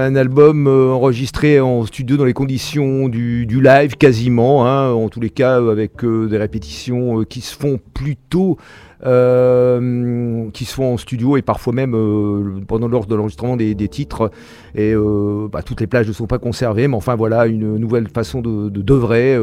Un 0.06 0.16
album 0.16 0.68
euh, 0.68 0.92
enregistré 0.92 1.60
en 1.60 1.86
studio 1.86 2.16
dans 2.16 2.26
les 2.26 2.34
conditions 2.34 3.10
du, 3.10 3.46
live 3.46 3.96
quasiment, 3.98 4.68
hein, 4.68 4.92
en 4.92 5.10
tous 5.10 5.20
les 5.20 5.32
cas 5.32 5.58
avec 5.58 6.04
euh, 6.04 6.28
des 6.28 6.38
répétitions 6.38 7.24
qui 7.24 7.42
se 7.42 7.56
font 7.56 7.80
plutôt 7.94 8.58
euh, 9.06 10.50
qui 10.52 10.66
se 10.66 10.74
font 10.74 10.94
en 10.94 10.98
studio 10.98 11.38
et 11.38 11.44
parfois 11.44 11.74
même 11.74 11.94
euh, 11.94 12.60
pendant 12.68 12.88
lors 12.88 13.06
de 13.06 13.14
l'enregistrement 13.14 13.56
des, 13.56 13.76
titres. 13.88 14.32
Et 14.74 14.94
euh, 14.94 15.48
bah, 15.52 15.62
toutes 15.62 15.80
les 15.80 15.88
plages 15.88 16.08
ne 16.08 16.14
sont 16.14 16.26
pas 16.26 16.40
conservées, 16.40 16.88
mais 16.88 16.96
enfin 16.96 17.16
voilà 17.16 17.46
une 17.46 17.78
nouvelle 17.78 18.08
façon 18.08 18.42
de 18.42 18.70
d'œuvrer 18.70 19.38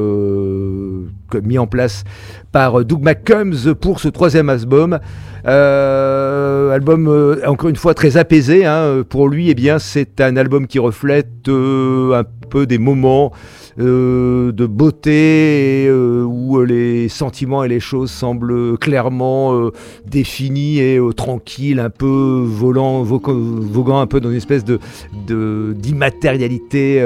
mis 1.42 1.58
en 1.58 1.66
place 1.66 2.04
par 2.50 2.84
Doug 2.84 3.02
McCombs 3.02 3.74
pour 3.80 4.00
ce 4.00 4.08
troisième 4.08 4.48
album. 4.48 4.98
album 5.44 7.36
encore 7.46 7.70
une 7.70 7.76
fois 7.76 7.94
très 7.94 8.16
apaisé, 8.16 8.64
hein, 8.64 9.02
pour 9.08 9.28
lui, 9.28 9.50
eh 9.50 9.54
bien, 9.54 9.78
c'est 9.78 10.20
un 10.20 10.36
album 10.36 10.66
qui 10.66 10.78
reflète 10.78 11.48
un 11.48 12.24
peu 12.50 12.66
des 12.66 12.78
moments 12.78 13.32
de 13.78 14.66
beauté 14.66 15.90
où 15.90 16.60
les 16.62 17.08
sentiments 17.08 17.64
et 17.64 17.68
les 17.68 17.80
choses 17.80 18.10
semblent 18.10 18.78
clairement 18.78 19.70
définis 20.06 20.80
et 20.80 21.00
tranquilles, 21.16 21.80
un 21.80 21.90
peu 21.90 22.42
volant, 22.44 23.02
voguant 23.02 24.00
un 24.00 24.06
peu 24.06 24.20
dans 24.20 24.30
une 24.30 24.36
espèce 24.36 24.64
de 24.64 24.78
d'immatérialité. 25.74 27.00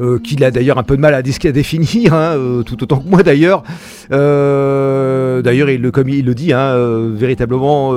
Euh, 0.00 0.18
qu'il 0.18 0.42
a 0.42 0.50
d'ailleurs 0.50 0.78
un 0.78 0.82
peu 0.82 0.96
de 0.96 1.00
mal 1.00 1.14
à, 1.14 1.22
définir, 1.22 2.14
hein, 2.14 2.34
euh, 2.36 2.62
tout 2.64 2.82
autant 2.82 2.98
que 2.98 3.08
moi 3.08 3.22
d'ailleurs. 3.22 3.62
Euh, 4.10 5.40
d'ailleurs, 5.40 5.70
il 5.70 5.80
le 5.80 6.34
dit, 6.34 6.52
hein, 6.52 6.74
véritablement 7.14 7.92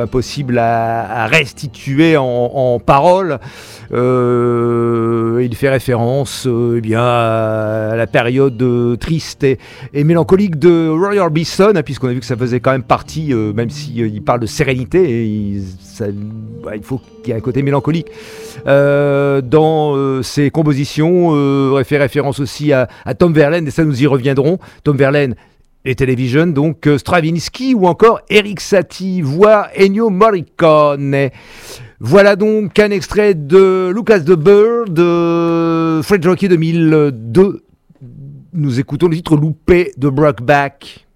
impossible 0.00 0.58
à, 0.58 1.26
restituer 1.26 2.16
en, 2.16 2.24
en 2.24 2.78
paroles. 2.78 3.38
Il 3.92 5.54
fait 5.54 5.68
référence 5.68 6.48
eh 6.48 6.80
bien, 6.80 7.02
à 7.02 7.94
la 7.96 8.06
période 8.06 8.98
triste 8.98 9.44
et, 9.44 9.58
mélancolique 10.04 10.58
de 10.58 10.88
Roy 10.88 11.18
Orbison, 11.18 11.72
hein, 11.74 11.82
puisqu'on 11.82 12.08
a 12.08 12.12
vu 12.12 12.20
que 12.20 12.26
ça 12.26 12.36
faisait 12.36 12.60
quand 12.60 12.72
même 12.72 12.82
partie, 12.82 13.34
même 13.34 13.70
s'il 13.70 13.98
il 13.98 14.22
parle 14.22 14.40
de 14.40 14.46
sérénité, 14.46 15.26
il, 15.26 15.62
bah, 16.64 16.74
il 16.74 16.82
faut 16.82 17.00
qu'il 17.22 17.28
y 17.28 17.36
ait 17.36 17.38
un 17.38 17.40
côté 17.40 17.62
mélancolique 17.62 18.08
dans 18.64 20.22
ses 20.22 20.50
compositions 20.50 21.32
fait 21.84 21.98
référence 21.98 22.40
aussi 22.40 22.72
à, 22.72 22.88
Tom 23.18 23.32
Verlaine, 23.32 23.66
et 23.66 23.70
ça 23.70 23.84
nous 23.84 24.02
y 24.02 24.06
reviendrons. 24.06 24.58
Tom 24.84 24.96
Verlaine, 24.96 25.34
les 25.84 25.94
télévisions, 25.94 26.46
donc 26.46 26.86
euh, 26.86 26.98
Stravinsky 26.98 27.74
ou 27.74 27.86
encore 27.86 28.20
Eric 28.30 28.60
Satie, 28.60 29.20
voix 29.20 29.68
Ennio 29.78 30.10
Morricone. 30.10 31.30
Voilà 32.04 32.34
donc 32.34 32.80
un 32.80 32.90
extrait 32.90 33.32
de 33.32 33.92
Lucas 33.94 34.18
the 34.18 34.32
Bird, 34.32 34.92
de 34.92 36.00
Fred 36.02 36.20
Jockey 36.20 36.48
2002. 36.48 37.62
Nous 38.54 38.80
écoutons 38.80 39.06
le 39.06 39.14
titre 39.14 39.36
loupé 39.36 39.92
de 39.96 40.08
Brockback. 40.08 41.06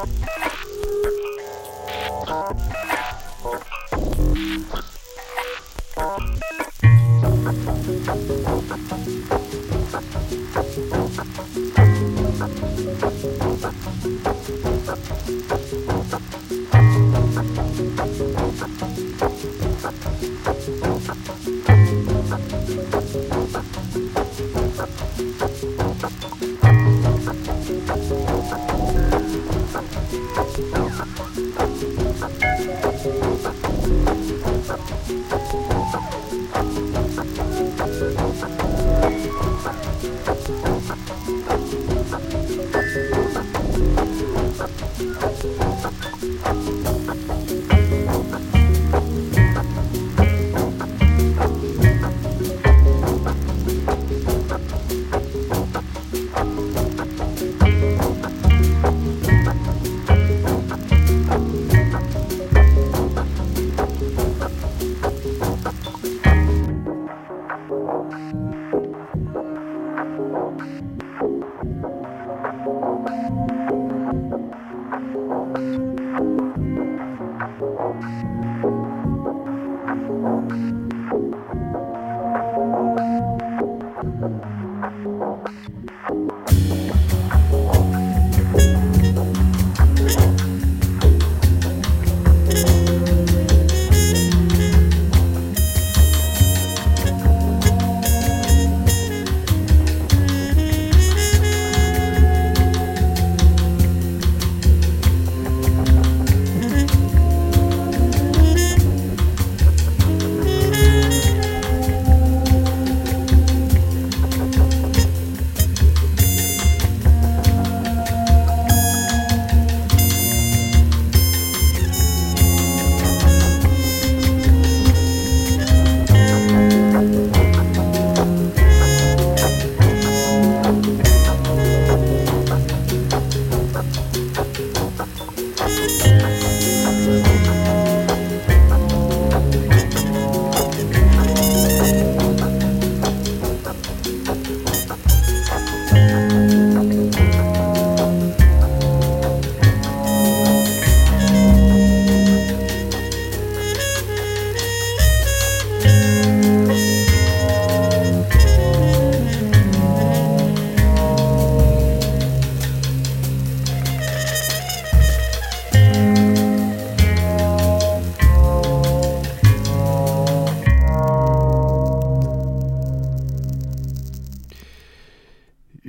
Thank 0.00 0.34
you. 2.84 2.89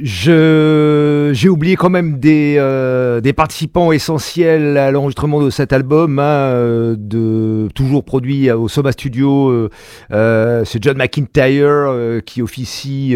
J'ai 0.04 1.50
oublié 1.50 1.76
quand 1.76 1.90
même 1.90 2.18
des, 2.18 2.56
euh, 2.58 3.22
des 3.22 3.34
participants 3.34 3.92
essentiels 3.92 4.78
à 4.78 4.92
l'enregistrement 4.92 5.42
de 5.42 5.50
cet 5.50 5.74
album, 5.74 6.20
hein, 6.20 6.24
euh, 6.24 6.96
de, 6.98 7.68
toujours 7.76 8.04
produit 8.04 8.52
au 8.52 8.68
Soma 8.68 8.92
Studio. 8.92 9.70
Euh, 10.12 10.64
c'est 10.66 10.82
John 10.84 10.98
McIntyre 10.98 12.22
qui 12.26 12.42
officie 12.42 13.16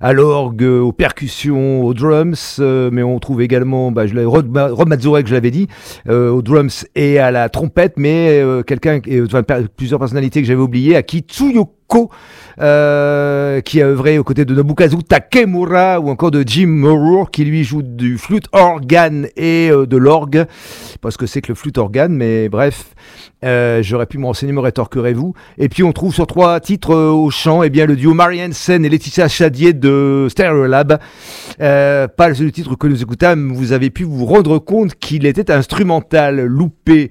à 0.00 0.12
l'orgue, 0.12 0.62
aux 0.62 0.92
percussions, 0.92 1.84
aux 1.84 1.94
drums, 1.94 2.60
mais 2.60 3.02
on 3.02 3.18
trouve 3.18 3.42
également 3.42 3.90
bah, 3.90 4.06
je 4.06 4.18
Rod, 4.18 4.56
Rod 4.56 4.88
Mazurek, 4.88 5.26
je 5.26 5.34
l'avais 5.34 5.50
dit, 5.50 5.66
aux 6.08 6.42
drums 6.42 6.86
et 6.94 7.18
à 7.18 7.30
la 7.30 7.48
trompette, 7.48 7.94
mais 7.96 8.42
quelqu'un, 8.66 9.00
plusieurs 9.76 9.98
personnalités 9.98 10.40
que 10.40 10.46
j'avais 10.46 10.60
oubliées, 10.60 10.96
à 10.96 11.02
qui 11.02 11.22
Euh, 12.60 13.62
qui 13.62 13.80
a 13.80 13.86
œuvré 13.86 14.18
aux 14.18 14.24
côtés 14.24 14.44
de 14.44 14.54
Nobukazu 14.54 15.02
Takemura 15.02 15.98
ou 16.00 16.10
encore 16.10 16.30
de 16.30 16.44
Jim 16.46 16.66
Moore 16.66 17.30
qui 17.30 17.46
lui 17.46 17.64
joue 17.64 17.80
du 17.80 18.18
flûte 18.18 18.44
organe 18.52 19.26
et 19.36 19.70
euh, 19.70 19.86
de 19.86 19.96
l'orgue. 19.96 20.44
Parce 21.00 21.16
que 21.16 21.24
c'est 21.24 21.40
que 21.40 21.48
le 21.48 21.54
flûte 21.54 21.78
organe, 21.78 22.12
mais 22.12 22.50
bref, 22.50 22.94
euh, 23.42 23.82
j'aurais 23.82 24.04
pu 24.04 24.18
me 24.18 24.26
renseigner, 24.26 24.52
me 24.52 24.60
rétorquerez-vous. 24.60 25.32
Et 25.56 25.70
puis 25.70 25.82
on 25.82 25.92
trouve 25.92 26.12
sur 26.14 26.26
trois 26.26 26.60
titres 26.60 26.94
au 26.94 27.30
chant, 27.30 27.62
et 27.62 27.68
eh 27.68 27.70
bien 27.70 27.86
le 27.86 27.96
duo 27.96 28.12
Marianne 28.12 28.52
Sen 28.52 28.84
et 28.84 28.90
Laetitia 28.90 29.28
Chadier 29.28 29.72
de 29.72 30.26
Stereolab. 30.28 30.98
Pas 31.58 32.28
le 32.28 32.34
seul 32.34 32.52
titre 32.52 32.76
que 32.76 32.86
nous 32.86 33.02
écoutâmes, 33.02 33.50
vous 33.52 33.72
avez 33.72 33.88
pu 33.88 34.04
vous 34.04 34.26
rendre 34.26 34.58
compte 34.58 34.94
qu'il 34.96 35.24
était 35.24 35.50
instrumental, 35.50 36.44
loupé. 36.44 37.10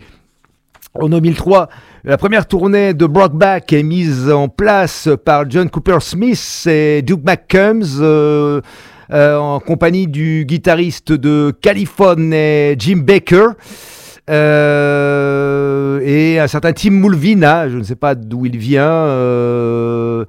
En 0.93 1.07
2003, 1.07 1.69
la 2.03 2.17
première 2.17 2.47
tournée 2.47 2.93
de 2.93 3.05
Brockback 3.05 3.73
est 3.73 3.83
mise 3.83 4.29
en 4.31 4.47
place 4.47 5.07
par 5.23 5.49
John 5.49 5.69
Cooper 5.69 5.97
Smith 5.99 6.67
et 6.67 7.01
Duke 7.01 7.23
McCombs. 7.23 7.99
Euh, 7.99 8.61
euh, 9.13 9.35
en 9.35 9.59
compagnie 9.59 10.07
du 10.07 10.45
guitariste 10.45 11.11
de 11.11 11.53
Californie 11.61 12.75
Jim 12.79 13.01
Baker 13.05 13.47
euh, 14.29 15.99
et 16.01 16.39
un 16.39 16.47
certain 16.47 16.71
Tim 16.71 16.91
Mulvina, 16.91 17.67
je 17.67 17.77
ne 17.77 17.83
sais 17.83 17.97
pas 17.97 18.15
d'où 18.15 18.45
il 18.45 18.57
vient, 18.57 18.85
euh, 18.85 20.23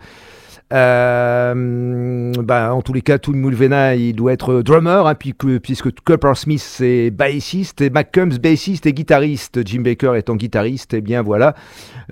bah, 0.72 2.74
en 2.74 2.82
tous 2.82 2.92
les 2.92 3.02
cas, 3.02 3.18
Toon 3.18 3.34
Mulvena, 3.34 3.94
il 3.94 4.14
doit 4.14 4.32
être 4.32 4.62
drummer, 4.62 5.06
hein, 5.06 5.14
puis, 5.14 5.34
puisque 5.34 5.90
Cooper 6.02 6.32
Smith 6.34 6.80
est 6.80 7.10
bassiste, 7.10 7.80
et 7.80 7.90
McCombs 7.90 8.38
bassiste 8.38 8.86
et 8.86 8.92
guitariste, 8.92 9.66
Jim 9.66 9.82
Baker 9.82 10.12
étant 10.16 10.36
guitariste, 10.36 10.94
et 10.94 10.98
eh 10.98 11.00
bien 11.00 11.22
voilà. 11.22 11.54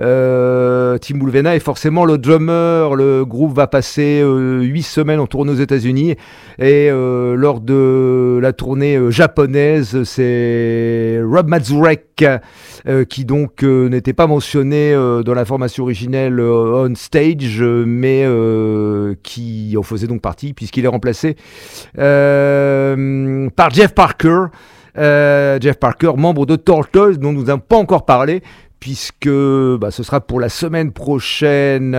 Euh, 0.01 0.99
Tim 0.99 1.16
Mulvena 1.16 1.57
est 1.57 1.61
forcément 1.61 2.05
le 2.05 2.19
drummer, 2.19 2.95
le 2.95 3.24
groupe 3.24 3.55
va 3.55 3.66
passer 3.66 4.20
euh, 4.23 4.61
8 4.61 4.82
semaines 4.82 5.20
en 5.20 5.27
tournée 5.27 5.53
aux 5.53 5.57
États-Unis, 5.57 6.16
et 6.59 6.89
euh, 6.91 7.35
lors 7.35 7.61
de 7.61 8.39
la 8.43 8.53
tournée 8.53 8.97
euh, 8.97 9.11
japonaise, 9.11 10.03
c'est 10.05 11.20
Rob 11.24 11.49
Mazurek 11.49 12.24
euh, 12.86 13.05
qui 13.05 13.24
donc 13.24 13.62
n'était 13.62 14.12
pas 14.12 14.27
mentionné 14.27 14.94
dans 15.24 15.35
la 15.35 15.44
formation 15.44 15.85
originelle 15.85 16.40
on 16.40 16.94
stage, 16.94 17.62
mais 17.62 18.24
euh, 18.24 19.15
qui 19.23 19.74
en 19.77 19.82
faisait 19.82 20.07
donc 20.07 20.20
partie, 20.20 20.52
puisqu'il 20.52 20.85
est 20.85 20.89
remplacé 20.89 21.36
euh, 21.98 23.48
par 23.51 23.70
Jeff 23.70 23.94
Parker. 23.94 24.47
Euh, 24.98 25.59
Jeff 25.61 25.77
Parker, 25.77 26.12
membre 26.16 26.47
de 26.47 26.57
Tortoise, 26.57 27.19
dont 27.19 27.32
nous 27.32 27.44
n'avons 27.44 27.61
pas 27.61 27.77
encore 27.77 28.05
parlé, 28.05 28.43
puisque 28.81 29.28
bah, 29.28 29.90
ce 29.90 30.02
sera 30.02 30.20
pour 30.20 30.40
la 30.40 30.48
semaine 30.48 30.93
prochaine 30.93 31.94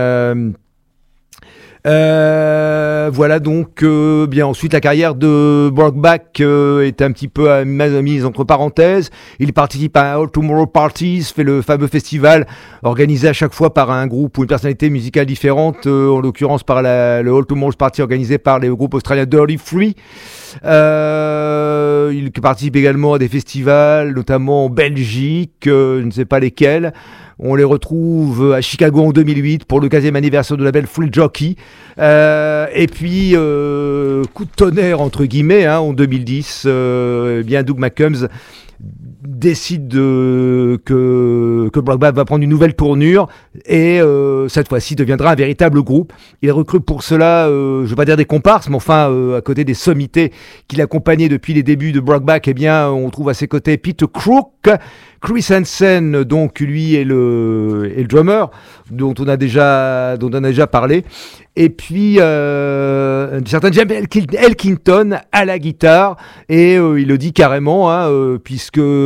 euh, 1.84 3.10
voilà 3.12 3.40
donc 3.40 3.82
euh, 3.82 4.28
bien 4.28 4.46
ensuite 4.46 4.72
la 4.72 4.80
carrière 4.80 5.16
de 5.16 5.68
Brockback 5.72 6.40
euh, 6.40 6.86
est 6.86 7.02
un 7.02 7.10
petit 7.10 7.26
peu 7.26 7.64
mise 7.64 8.24
entre 8.24 8.44
parenthèses. 8.44 9.10
Il 9.40 9.52
participe 9.52 9.96
à 9.96 10.14
All 10.14 10.30
Tomorrow 10.30 10.66
Parties, 10.66 11.22
fait 11.34 11.42
le 11.42 11.60
fameux 11.60 11.88
festival 11.88 12.46
organisé 12.82 13.28
à 13.28 13.32
chaque 13.32 13.52
fois 13.52 13.74
par 13.74 13.90
un 13.90 14.06
groupe 14.06 14.38
ou 14.38 14.42
une 14.42 14.48
personnalité 14.48 14.90
musicale 14.90 15.26
différente, 15.26 15.86
en 15.86 16.20
l'occurrence 16.20 16.62
par 16.62 16.82
la, 16.82 17.22
le 17.22 17.34
All 17.34 17.46
Tomorrow 17.46 17.72
Party 17.72 18.02
organisé 18.02 18.38
par 18.38 18.60
le 18.60 18.74
groupe 18.74 18.94
australien 18.94 19.26
Dirty 19.26 19.58
Free. 19.58 19.96
il 20.62 22.30
participe 22.40 22.76
également 22.76 23.14
à 23.14 23.18
des 23.18 23.28
festivals, 23.28 24.12
notamment 24.14 24.66
en 24.66 24.68
Belgique, 24.68 25.62
je 25.64 26.00
ne 26.02 26.10
sais 26.10 26.26
pas 26.26 26.38
lesquels. 26.38 26.92
On 27.38 27.54
les 27.54 27.64
retrouve 27.64 28.52
à 28.52 28.60
Chicago 28.60 29.02
en 29.02 29.12
2008 29.12 29.64
pour 29.64 29.80
le 29.80 29.88
15e 29.88 30.14
anniversaire 30.14 30.56
de 30.56 30.64
la 30.64 30.72
belle 30.72 30.86
Full 30.86 31.08
Jockey. 31.12 31.56
Euh, 31.98 32.66
et 32.74 32.86
puis, 32.86 33.32
euh, 33.34 34.22
coup 34.34 34.44
de 34.44 34.50
tonnerre 34.50 35.00
entre 35.00 35.24
guillemets, 35.24 35.66
hein, 35.66 35.80
en 35.80 35.92
2010, 35.92 36.64
euh, 36.66 37.40
eh 37.40 37.44
bien 37.44 37.62
Doug 37.62 37.78
McCombs 37.78 38.28
décide 39.26 39.88
de, 39.88 40.80
que, 40.84 41.70
que 41.72 41.80
va 41.80 42.24
prendre 42.24 42.42
une 42.42 42.50
nouvelle 42.50 42.74
tournure 42.74 43.28
et 43.66 44.00
cette 44.48 44.68
fois-ci 44.68 44.96
deviendra 44.96 45.32
un 45.32 45.34
véritable 45.34 45.82
groupe. 45.82 46.12
Il 46.42 46.50
recrute 46.52 46.84
pour 46.84 47.02
cela, 47.02 47.46
je 47.48 47.82
ne 47.82 47.86
vais 47.86 47.94
pas 47.94 48.04
dire 48.04 48.16
des 48.16 48.24
comparses, 48.24 48.68
mais 48.68 48.76
enfin 48.76 49.12
à 49.36 49.40
côté 49.40 49.64
des 49.64 49.74
sommités 49.74 50.32
qu'il 50.68 50.80
accompagnait 50.80 51.28
depuis 51.28 51.54
les 51.54 51.62
débuts 51.62 51.92
de 51.92 52.00
Brockback, 52.00 52.48
eh 52.48 52.54
bien 52.54 52.88
on 52.90 53.10
trouve 53.10 53.28
à 53.28 53.34
ses 53.34 53.48
côtés 53.48 53.76
Peter 53.78 54.06
Crook, 54.12 54.68
Chris 55.20 55.46
Hansen, 55.50 56.24
donc 56.24 56.58
lui 56.58 56.96
est 56.96 57.04
le, 57.04 57.92
est 57.96 58.02
le 58.02 58.08
drummer, 58.08 58.50
dont 58.90 59.14
on 59.18 59.28
a 59.28 59.36
déjà, 59.36 60.16
dont 60.16 60.30
on 60.32 60.42
a 60.42 60.48
déjà 60.48 60.66
parlé. 60.66 61.04
Et 61.54 61.68
puis 61.68 62.16
euh, 62.18 63.38
un 63.38 63.46
certain 63.46 63.70
James 63.70 63.90
Elkington 63.90 65.18
à 65.30 65.44
la 65.44 65.58
guitare, 65.58 66.16
et 66.48 66.76
euh, 66.76 66.98
il 66.98 67.06
le 67.08 67.18
dit 67.18 67.32
carrément, 67.32 67.90
hein, 67.90 68.08
euh, 68.08 68.38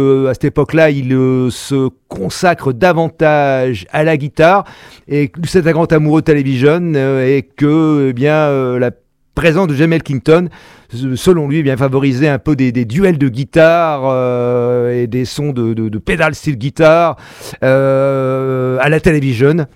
puisque 0.07 0.29
à 0.29 0.35
cette 0.35 0.45
époque-là, 0.45 0.91
il 0.91 1.13
euh, 1.13 1.51
se 1.51 1.89
consacre 2.09 2.73
davantage 2.73 3.87
à 3.93 4.05
la 4.05 4.17
guitare, 4.17 4.65
et 5.09 5.31
c'est 5.45 5.67
un 5.67 5.73
grand 5.73 5.93
amoureux 5.93 6.21
de 6.21 6.27
télévision, 6.27 6.95
et 6.95 7.49
que 7.57 8.09
eh 8.11 8.13
bien 8.13 8.79
la 8.79 8.91
présence 9.35 9.69
de 9.69 9.75
James 9.75 9.93
Elkington 9.93 10.49
selon 10.91 11.49
lui, 11.49 11.63
bien 11.63 11.77
favoriser 11.77 12.29
un 12.29 12.39
peu 12.39 12.57
des, 12.57 12.73
duels 12.85 13.19
de 13.19 13.29
guitare 13.29 14.03
euh, 14.05 15.03
et 15.03 15.07
des 15.07 15.25
sons 15.25 15.53
de, 15.53 15.75
de, 15.75 15.99
pédale 15.99 16.35
style 16.35 16.57
guitare 16.57 17.17
euh, 17.63 18.79
à 18.81 18.89
la 18.89 19.01
télévision. 19.01 19.67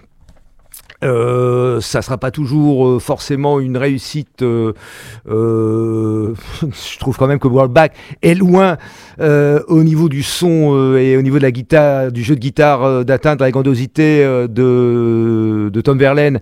Euh, 1.02 1.81
ça 1.81 2.02
sera 2.02 2.18
pas 2.18 2.31
toujours 2.31 2.86
euh, 2.86 2.98
forcément 2.98 3.59
une 3.60 3.77
réussite. 3.77 4.43
Euh, 4.43 4.72
je 6.62 6.98
trouve 6.98 7.16
quand 7.16 7.27
même 7.27 7.39
que 7.39 7.48
Worldback 7.48 7.94
est 8.22 8.35
loin 8.35 8.77
au 9.20 9.82
niveau 9.82 10.09
du 10.09 10.22
son 10.22 10.97
et 10.97 11.16
au 11.16 11.22
niveau 11.22 11.39
de 11.39 11.43
la 11.43 11.52
guitare, 11.52 12.10
du 12.10 12.22
jeu 12.22 12.35
de 12.35 12.40
guitare, 12.40 13.05
d'atteindre 13.05 13.43
la 13.43 13.51
grandosité 13.51 14.24
de, 14.48 15.70
de 15.72 15.81
Tom 15.81 15.98
Verlaine 15.98 16.40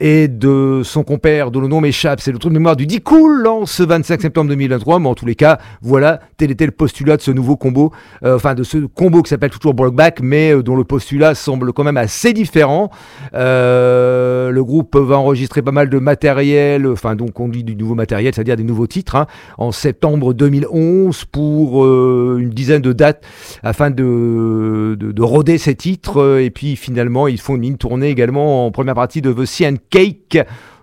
et 0.00 0.28
de 0.28 0.82
son 0.84 1.04
compère 1.04 1.50
dont 1.50 1.60
le 1.60 1.68
nom 1.68 1.80
m'échappe, 1.80 2.20
c'est 2.20 2.32
le 2.32 2.38
trou 2.38 2.48
de 2.48 2.54
mémoire 2.54 2.76
du 2.76 2.86
dit 2.86 3.00
cool 3.00 3.46
en 3.46 3.66
ce 3.66 3.82
25 3.82 4.20
septembre 4.20 4.48
2023, 4.48 4.98
mais 4.98 5.08
en 5.08 5.14
tous 5.14 5.26
les 5.26 5.34
cas, 5.34 5.58
voilà, 5.82 6.20
tel 6.36 6.50
était 6.50 6.66
le 6.66 6.72
postulat 6.72 7.16
de 7.16 7.22
ce 7.22 7.30
nouveau 7.30 7.56
combo, 7.56 7.92
enfin 8.24 8.54
de 8.54 8.62
ce 8.62 8.78
combo 8.78 9.22
qui 9.22 9.30
s'appelle 9.30 9.50
toujours 9.50 9.74
Brokeback, 9.74 10.20
mais 10.22 10.62
dont 10.62 10.76
le 10.76 10.84
postulat 10.84 11.34
semble 11.34 11.72
quand 11.72 11.84
même 11.84 11.96
assez 11.96 12.32
différent. 12.32 12.90
Euh, 13.34 14.50
le 14.50 14.64
groupe 14.64 14.96
va 14.96 15.18
enregistrer 15.18 15.62
pas 15.62 15.72
mal 15.72 15.90
de 15.90 15.98
matériel, 15.98 16.86
enfin 16.86 17.14
donc 17.14 17.38
on 17.38 17.48
dit 17.48 17.64
du 17.64 17.76
nouveau 17.76 17.94
matériel, 17.94 18.34
c'est-à-dire 18.34 18.56
des 18.56 18.64
nouveaux 18.64 18.86
titres, 18.86 19.16
hein, 19.16 19.26
en 19.58 19.72
septembre 19.72 20.34
2011 20.34 21.24
pour 21.26 21.84
euh, 21.84 22.38
une 22.40 22.50
dizaine 22.50 22.82
de 22.82 22.92
dates 22.92 23.22
afin 23.62 23.90
de, 23.90 24.96
de, 24.98 25.12
de, 25.12 25.22
roder 25.22 25.58
ces 25.58 25.74
titres. 25.74 26.40
Et 26.40 26.50
puis 26.50 26.76
finalement, 26.76 27.28
ils 27.28 27.40
font 27.40 27.56
une 27.56 27.76
tournée 27.76 28.08
également 28.08 28.66
en 28.66 28.70
première 28.70 28.94
partie 28.94 29.20
de 29.22 29.32
The 29.32 29.44
Sea 29.44 29.66
Cake 29.90 30.38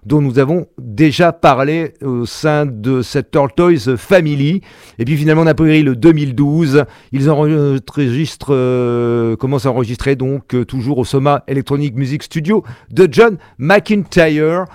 dont 0.07 0.21
nous 0.21 0.39
avons 0.39 0.67
déjà 0.77 1.33
parlé 1.33 1.93
au 2.01 2.25
sein 2.25 2.65
de 2.65 3.01
cette 3.01 3.31
Tortoise 3.31 3.97
Family. 3.97 4.61
Et 4.99 5.05
puis 5.05 5.17
finalement, 5.17 5.43
pris 5.53 5.83
le 5.83 5.95
2012. 5.97 6.85
Ils 7.11 7.29
enregistrent, 7.29 8.47
euh, 8.51 9.35
commencent 9.35 9.65
à 9.65 9.71
enregistrer 9.71 10.15
donc 10.15 10.55
euh, 10.55 10.63
toujours 10.63 10.99
au 10.99 11.05
Soma 11.05 11.43
Electronic 11.47 11.95
Music 11.95 12.23
Studio 12.23 12.63
de 12.89 13.07
John 13.11 13.37
McIntyre. 13.57 14.65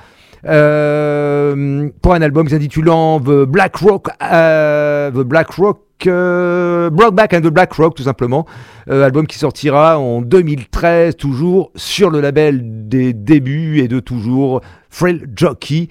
Euh, 0.44 1.88
pour 2.02 2.14
un 2.14 2.22
album 2.22 2.48
s'intitulant 2.48 3.20
The 3.20 3.44
Black 3.44 3.76
Rock, 3.76 4.08
The 4.18 5.22
Black 5.22 5.50
Rock 5.50 5.78
euh, 6.06 6.90
Brockback 6.90 7.34
and 7.34 7.40
the 7.42 7.48
Black 7.48 7.72
Rock 7.74 7.94
tout 7.94 8.02
simplement, 8.02 8.46
album 8.88 9.26
qui 9.26 9.38
sortira 9.38 9.98
en 9.98 10.20
2013 10.20 11.16
toujours 11.16 11.70
sur 11.76 12.10
le 12.10 12.20
label 12.20 12.88
des 12.88 13.12
débuts 13.12 13.78
et 13.78 13.88
de 13.88 14.00
toujours 14.00 14.60
Frail 14.90 15.22
Jockey. 15.34 15.88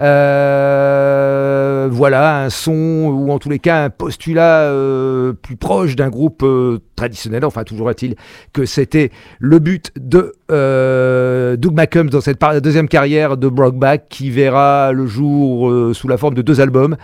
Euh, 0.00 1.88
voilà, 1.90 2.44
un 2.44 2.50
son 2.50 2.72
ou 2.72 3.30
en 3.30 3.38
tous 3.38 3.48
les 3.48 3.58
cas 3.60 3.84
un 3.84 3.90
postulat 3.90 4.62
euh, 4.62 5.32
plus 5.32 5.56
proche 5.56 5.94
d'un 5.94 6.08
groupe 6.08 6.42
euh, 6.42 6.80
traditionnel. 6.96 7.44
Enfin, 7.44 7.62
toujours 7.64 7.90
est-il 7.90 8.16
que 8.52 8.64
c'était 8.66 9.10
le 9.38 9.58
but 9.58 9.92
de 9.96 10.32
Doug 11.56 11.74
McCombs 11.74 12.10
dans 12.10 12.20
cette 12.20 12.40
deuxième 12.62 12.88
carrière 12.88 13.36
de 13.36 13.48
Brockback 13.48 14.08
qui 14.08 14.30
verra 14.30 14.92
le 14.92 15.06
jour 15.06 15.94
sous 15.94 16.08
la 16.08 16.16
forme 16.16 16.34
de 16.34 16.42
deux 16.42 16.60
albums. 16.60 16.96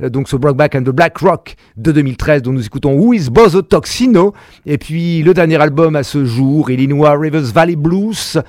donc 0.00 0.28
ce 0.28 0.36
Brockback 0.36 0.74
and 0.74 0.82
the 0.82 0.90
Black 0.90 1.18
Rock 1.18 1.54
de 1.76 1.92
2013 1.92 2.42
dont 2.42 2.52
nous 2.52 2.66
écoutons 2.66 2.94
Who 2.94 3.14
is 3.14 3.30
Bozo 3.30 3.62
Toxino 3.62 4.34
et 4.66 4.76
puis 4.76 5.22
le 5.22 5.34
dernier 5.34 5.60
album 5.60 5.96
à 5.96 6.02
ce 6.02 6.24
jour, 6.24 6.70
Illinois 6.70 7.16
Rivers 7.16 7.52
Valley 7.54 7.76
Blues 7.76 8.40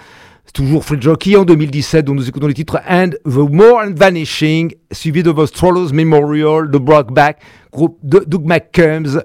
toujours 0.52 0.84
Free 0.84 1.02
Jockey 1.02 1.36
en 1.36 1.46
2017, 1.46 2.06
dont 2.06 2.14
nous 2.14 2.28
écoutons 2.28 2.48
les 2.48 2.54
titres 2.54 2.80
And 2.88 3.12
The 3.26 3.50
More 3.50 3.82
and 3.82 3.94
Vanishing, 3.96 4.74
suivi 4.92 5.24
de 5.24 5.32
The 5.32 5.46
Strollers 5.46 5.94
Memorial, 5.94 6.70
de 6.70 6.78
Brockback, 6.78 7.40
groupe 7.72 7.98
de 8.04 8.20
Doug 8.26 8.46
McCombs, 8.46 9.22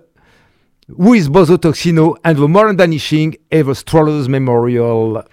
Who 0.96 1.14
is 1.14 1.28
Bozo 1.28 1.56
Toxino, 1.56 2.14
and 2.24 2.34
The 2.34 2.48
More 2.48 2.70
and 2.70 2.76
Vanishing, 2.76 3.36
et 3.50 3.64
The 3.64 3.74
Strollers 3.74 4.28
Memorial. 4.28 5.24